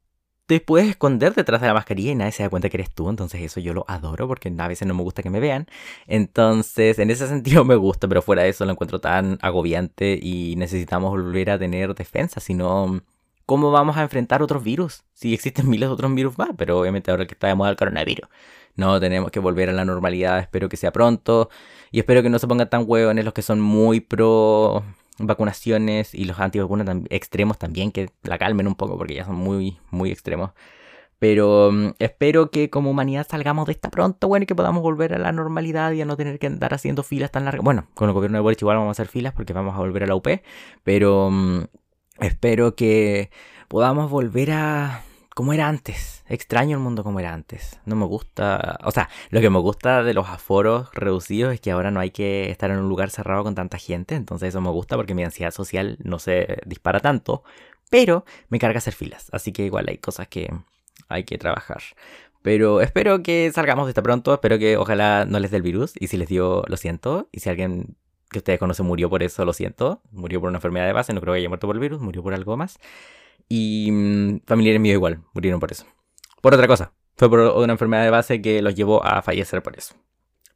te 0.47 0.61
puedes 0.61 0.89
esconder 0.89 1.35
detrás 1.35 1.61
de 1.61 1.67
la 1.67 1.73
mascarilla 1.73 2.11
y 2.11 2.15
nadie 2.15 2.31
se 2.31 2.41
da 2.43 2.49
cuenta 2.49 2.69
que 2.69 2.77
eres 2.77 2.91
tú. 2.91 3.09
Entonces 3.09 3.41
eso 3.41 3.59
yo 3.59 3.73
lo 3.73 3.85
adoro 3.87 4.27
porque 4.27 4.51
a 4.57 4.67
veces 4.67 4.87
no 4.87 4.93
me 4.93 5.03
gusta 5.03 5.21
que 5.21 5.29
me 5.29 5.39
vean. 5.41 5.67
Entonces 6.07 6.99
en 6.99 7.11
ese 7.11 7.27
sentido 7.29 7.65
me 7.65 7.75
gusta, 7.75 8.07
pero 8.07 8.21
fuera 8.21 8.43
de 8.43 8.49
eso 8.49 8.65
lo 8.65 8.71
encuentro 8.71 8.99
tan 8.99 9.37
agobiante 9.41 10.17
y 10.21 10.55
necesitamos 10.57 11.11
volver 11.11 11.51
a 11.51 11.59
tener 11.59 11.93
defensa. 11.95 12.39
Si 12.39 12.53
no, 12.53 13.01
¿cómo 13.45 13.71
vamos 13.71 13.97
a 13.97 14.03
enfrentar 14.03 14.41
otros 14.41 14.63
virus? 14.63 15.03
Si 15.13 15.33
existen 15.33 15.69
miles 15.69 15.89
de 15.89 15.93
otros 15.93 16.13
virus 16.15 16.37
más, 16.37 16.49
pero 16.57 16.79
obviamente 16.79 17.11
ahora 17.11 17.27
que 17.27 17.33
está 17.33 17.47
de 17.47 17.55
moda 17.55 17.69
el 17.69 17.77
coronavirus. 17.77 18.29
No, 18.75 18.99
tenemos 18.99 19.31
que 19.31 19.39
volver 19.39 19.69
a 19.69 19.73
la 19.73 19.85
normalidad. 19.85 20.39
Espero 20.39 20.69
que 20.69 20.77
sea 20.77 20.91
pronto. 20.93 21.49
Y 21.91 21.99
espero 21.99 22.21
que 22.23 22.29
no 22.29 22.39
se 22.39 22.47
pongan 22.47 22.69
tan 22.69 22.83
huevones 22.87 23.25
los 23.25 23.33
que 23.33 23.41
son 23.41 23.59
muy 23.59 24.01
pro 24.01 24.83
vacunaciones 25.19 26.13
y 26.13 26.25
los 26.25 26.39
antivacunas 26.39 26.87
extremos 27.09 27.57
también 27.57 27.91
que 27.91 28.09
la 28.23 28.37
calmen 28.37 28.67
un 28.67 28.75
poco 28.75 28.97
porque 28.97 29.15
ya 29.15 29.25
son 29.25 29.35
muy, 29.35 29.79
muy 29.91 30.11
extremos. 30.11 30.51
Pero 31.19 31.71
mm, 31.71 31.93
espero 31.99 32.51
que 32.51 32.69
como 32.69 32.91
humanidad 32.91 33.25
salgamos 33.27 33.65
de 33.65 33.71
esta 33.73 33.89
pronto, 33.89 34.27
bueno, 34.27 34.43
y 34.43 34.47
que 34.47 34.55
podamos 34.55 34.83
volver 34.83 35.13
a 35.13 35.17
la 35.17 35.31
normalidad 35.31 35.91
y 35.93 36.01
a 36.01 36.05
no 36.05 36.15
tener 36.15 36.37
que 36.39 36.47
andar 36.47 36.73
haciendo 36.73 37.03
filas 37.03 37.31
tan 37.31 37.45
largas. 37.45 37.63
Bueno, 37.63 37.87
con 37.95 38.09
el 38.09 38.13
gobierno 38.13 38.37
de 38.37 38.41
Boric 38.41 38.61
igual 38.61 38.77
vamos 38.77 38.89
a 38.89 39.01
hacer 39.01 39.07
filas 39.07 39.33
porque 39.33 39.53
vamos 39.53 39.75
a 39.75 39.79
volver 39.79 40.03
a 40.03 40.07
la 40.07 40.15
UP, 40.15 40.27
pero 40.83 41.29
mm, 41.31 41.63
espero 42.19 42.75
que 42.75 43.31
podamos 43.67 44.11
volver 44.11 44.51
a 44.51 45.03
como 45.37 45.53
era 45.53 45.67
antes. 45.67 46.23
Extraño 46.27 46.77
el 46.77 46.83
mundo 46.83 47.03
como 47.03 47.19
era 47.19 47.31
antes. 47.31 47.79
No 47.85 47.95
me 47.95 48.07
gusta. 48.07 48.79
O 48.83 48.89
sea, 48.89 49.07
lo 49.29 49.39
que 49.39 49.51
me 49.51 49.59
gusta 49.59 50.01
de 50.01 50.15
los 50.15 50.27
aforos 50.27 50.89
reducidos 50.95 51.53
es 51.53 51.61
que 51.61 51.69
ahora 51.69 51.91
no 51.91 51.99
hay 51.99 52.09
que 52.09 52.49
estar 52.49 52.71
en 52.71 52.79
un 52.79 52.89
lugar 52.89 53.11
cerrado 53.11 53.43
con 53.43 53.53
tanta 53.53 53.77
gente. 53.77 54.15
Entonces 54.15 54.49
eso 54.49 54.61
me 54.61 54.71
gusta 54.71 54.95
porque 54.95 55.13
mi 55.13 55.23
ansiedad 55.23 55.51
social 55.51 55.99
no 56.01 56.17
se 56.17 56.57
dispara 56.65 57.01
tanto. 57.01 57.43
Pero 57.91 58.25
me 58.49 58.57
carga 58.57 58.79
hacer 58.79 58.95
filas. 58.95 59.29
Así 59.31 59.51
que 59.51 59.63
igual 59.63 59.85
hay 59.87 59.99
cosas 59.99 60.27
que 60.27 60.51
hay 61.07 61.23
que 61.23 61.37
trabajar. 61.37 61.83
Pero 62.41 62.81
espero 62.81 63.21
que 63.21 63.51
salgamos 63.53 63.85
de 63.85 63.91
esta 63.91 64.01
pronto. 64.01 64.33
Espero 64.33 64.57
que 64.57 64.75
ojalá 64.75 65.25
no 65.25 65.37
les 65.37 65.51
dé 65.51 65.57
el 65.57 65.63
virus. 65.63 65.93
Y 65.99 66.07
si 66.07 66.17
les 66.17 66.29
dio, 66.29 66.63
lo 66.65 66.77
siento. 66.77 67.29
Y 67.31 67.41
si 67.41 67.49
alguien 67.51 67.95
que 68.31 68.39
ustedes 68.39 68.57
conocen 68.57 68.87
murió 68.87 69.07
por 69.07 69.21
eso, 69.21 69.45
lo 69.45 69.53
siento. 69.53 70.01
Murió 70.09 70.39
por 70.39 70.49
una 70.49 70.57
enfermedad 70.57 70.87
de 70.87 70.93
base. 70.93 71.13
No 71.13 71.21
creo 71.21 71.35
que 71.35 71.41
haya 71.41 71.47
muerto 71.47 71.67
por 71.67 71.75
el 71.75 71.79
virus. 71.79 72.01
Murió 72.01 72.23
por 72.23 72.33
algo 72.33 72.57
más. 72.57 72.79
Y 73.49 73.89
mm, 73.91 74.41
familiares 74.45 74.81
míos 74.81 74.95
igual, 74.95 75.23
murieron 75.33 75.59
por 75.59 75.71
eso. 75.71 75.85
Por 76.41 76.53
otra 76.53 76.67
cosa, 76.67 76.93
fue 77.15 77.29
por 77.29 77.39
una 77.39 77.73
enfermedad 77.73 78.03
de 78.03 78.11
base 78.11 78.41
que 78.41 78.61
los 78.61 78.75
llevó 78.75 79.03
a 79.05 79.21
fallecer 79.21 79.63
por 79.63 79.77
eso. 79.77 79.95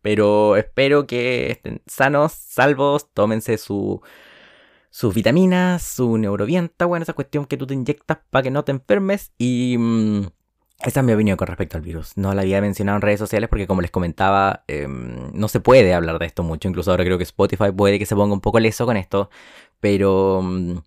Pero 0.01 0.55
espero 0.57 1.05
que 1.05 1.51
estén 1.51 1.81
sanos, 1.85 2.33
salvos, 2.33 3.11
tómense 3.13 3.57
su, 3.57 4.01
sus 4.89 5.13
vitaminas, 5.13 5.83
su 5.83 6.17
neurovienta, 6.17 6.85
bueno, 6.85 7.03
esa 7.03 7.13
cuestión 7.13 7.45
que 7.45 7.57
tú 7.57 7.67
te 7.67 7.73
inyectas 7.73 8.19
para 8.29 8.43
que 8.43 8.51
no 8.51 8.63
te 8.63 8.71
enfermes. 8.71 9.31
Y 9.37 9.77
mm, 9.77 10.27
esa 10.83 10.99
es 11.01 11.05
mi 11.05 11.13
opinión 11.13 11.37
con 11.37 11.47
respecto 11.47 11.77
al 11.77 11.83
virus. 11.83 12.17
No 12.17 12.33
la 12.33 12.41
había 12.41 12.61
mencionado 12.61 12.97
en 12.97 13.01
redes 13.03 13.19
sociales 13.19 13.49
porque 13.49 13.67
como 13.67 13.81
les 13.81 13.91
comentaba, 13.91 14.63
em, 14.67 15.31
no 15.33 15.47
se 15.47 15.59
puede 15.59 15.93
hablar 15.93 16.19
de 16.19 16.25
esto 16.25 16.43
mucho. 16.43 16.67
Incluso 16.67 16.91
ahora 16.91 17.05
creo 17.05 17.17
que 17.17 17.23
Spotify 17.23 17.71
puede 17.71 17.99
que 17.99 18.05
se 18.05 18.15
ponga 18.15 18.33
un 18.33 18.41
poco 18.41 18.59
leso 18.59 18.85
con 18.85 18.97
esto. 18.97 19.29
Pero... 19.79 20.41
Mm, 20.43 20.77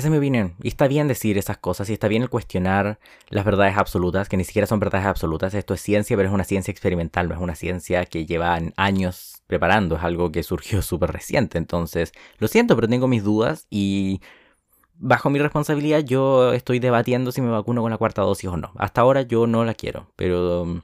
esa 0.00 0.08
es 0.08 0.12
mi 0.12 0.18
opinión. 0.18 0.54
Y 0.62 0.68
está 0.68 0.88
bien 0.88 1.08
decir 1.08 1.38
esas 1.38 1.58
cosas 1.58 1.88
y 1.90 1.92
está 1.92 2.08
bien 2.08 2.22
el 2.22 2.28
cuestionar 2.28 2.98
las 3.28 3.44
verdades 3.44 3.76
absolutas, 3.76 4.28
que 4.28 4.36
ni 4.36 4.44
siquiera 4.44 4.66
son 4.66 4.80
verdades 4.80 5.06
absolutas. 5.06 5.54
Esto 5.54 5.74
es 5.74 5.80
ciencia, 5.80 6.16
pero 6.16 6.28
es 6.28 6.34
una 6.34 6.44
ciencia 6.44 6.72
experimental, 6.72 7.28
no 7.28 7.34
es 7.34 7.40
una 7.40 7.54
ciencia 7.54 8.04
que 8.06 8.26
lleva 8.26 8.58
años 8.76 9.42
preparando, 9.46 9.96
es 9.96 10.02
algo 10.02 10.32
que 10.32 10.42
surgió 10.42 10.82
súper 10.82 11.12
reciente. 11.12 11.58
Entonces, 11.58 12.12
lo 12.38 12.48
siento, 12.48 12.74
pero 12.74 12.88
tengo 12.88 13.08
mis 13.08 13.22
dudas 13.22 13.66
y 13.70 14.20
bajo 15.00 15.30
mi 15.30 15.38
responsabilidad 15.38 16.00
yo 16.00 16.52
estoy 16.52 16.78
debatiendo 16.78 17.32
si 17.32 17.40
me 17.40 17.50
vacuno 17.50 17.80
con 17.80 17.90
la 17.90 17.98
cuarta 17.98 18.22
dosis 18.22 18.50
o 18.50 18.56
no. 18.56 18.72
Hasta 18.76 19.00
ahora 19.00 19.22
yo 19.22 19.46
no 19.46 19.64
la 19.64 19.74
quiero, 19.74 20.12
pero 20.16 20.62
um, 20.62 20.82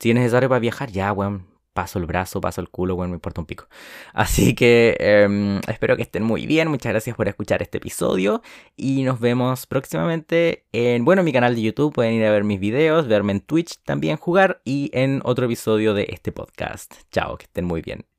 si 0.00 0.10
es 0.10 0.14
necesario 0.14 0.48
para 0.48 0.58
viajar, 0.58 0.90
ya, 0.90 1.12
weón, 1.12 1.46
paso 1.78 2.00
el 2.00 2.06
brazo, 2.06 2.40
paso 2.40 2.60
el 2.60 2.70
culo, 2.70 2.96
bueno, 2.96 3.10
me 3.10 3.18
importa 3.18 3.40
un 3.40 3.46
pico. 3.46 3.68
Así 4.12 4.56
que 4.56 4.96
em, 4.98 5.60
espero 5.68 5.94
que 5.96 6.02
estén 6.02 6.24
muy 6.24 6.44
bien, 6.44 6.66
muchas 6.66 6.90
gracias 6.90 7.14
por 7.14 7.28
escuchar 7.28 7.62
este 7.62 7.78
episodio 7.78 8.42
y 8.74 9.04
nos 9.04 9.20
vemos 9.20 9.64
próximamente 9.66 10.66
en, 10.72 11.04
bueno, 11.04 11.22
mi 11.22 11.32
canal 11.32 11.54
de 11.54 11.62
YouTube, 11.62 11.94
pueden 11.94 12.14
ir 12.14 12.24
a 12.24 12.32
ver 12.32 12.42
mis 12.42 12.58
videos, 12.58 13.06
verme 13.06 13.30
en 13.30 13.40
Twitch 13.42 13.78
también 13.84 14.16
jugar 14.16 14.60
y 14.64 14.90
en 14.92 15.20
otro 15.22 15.46
episodio 15.46 15.94
de 15.94 16.08
este 16.10 16.32
podcast. 16.32 16.94
Chao, 17.12 17.36
que 17.38 17.44
estén 17.44 17.64
muy 17.64 17.80
bien. 17.80 18.17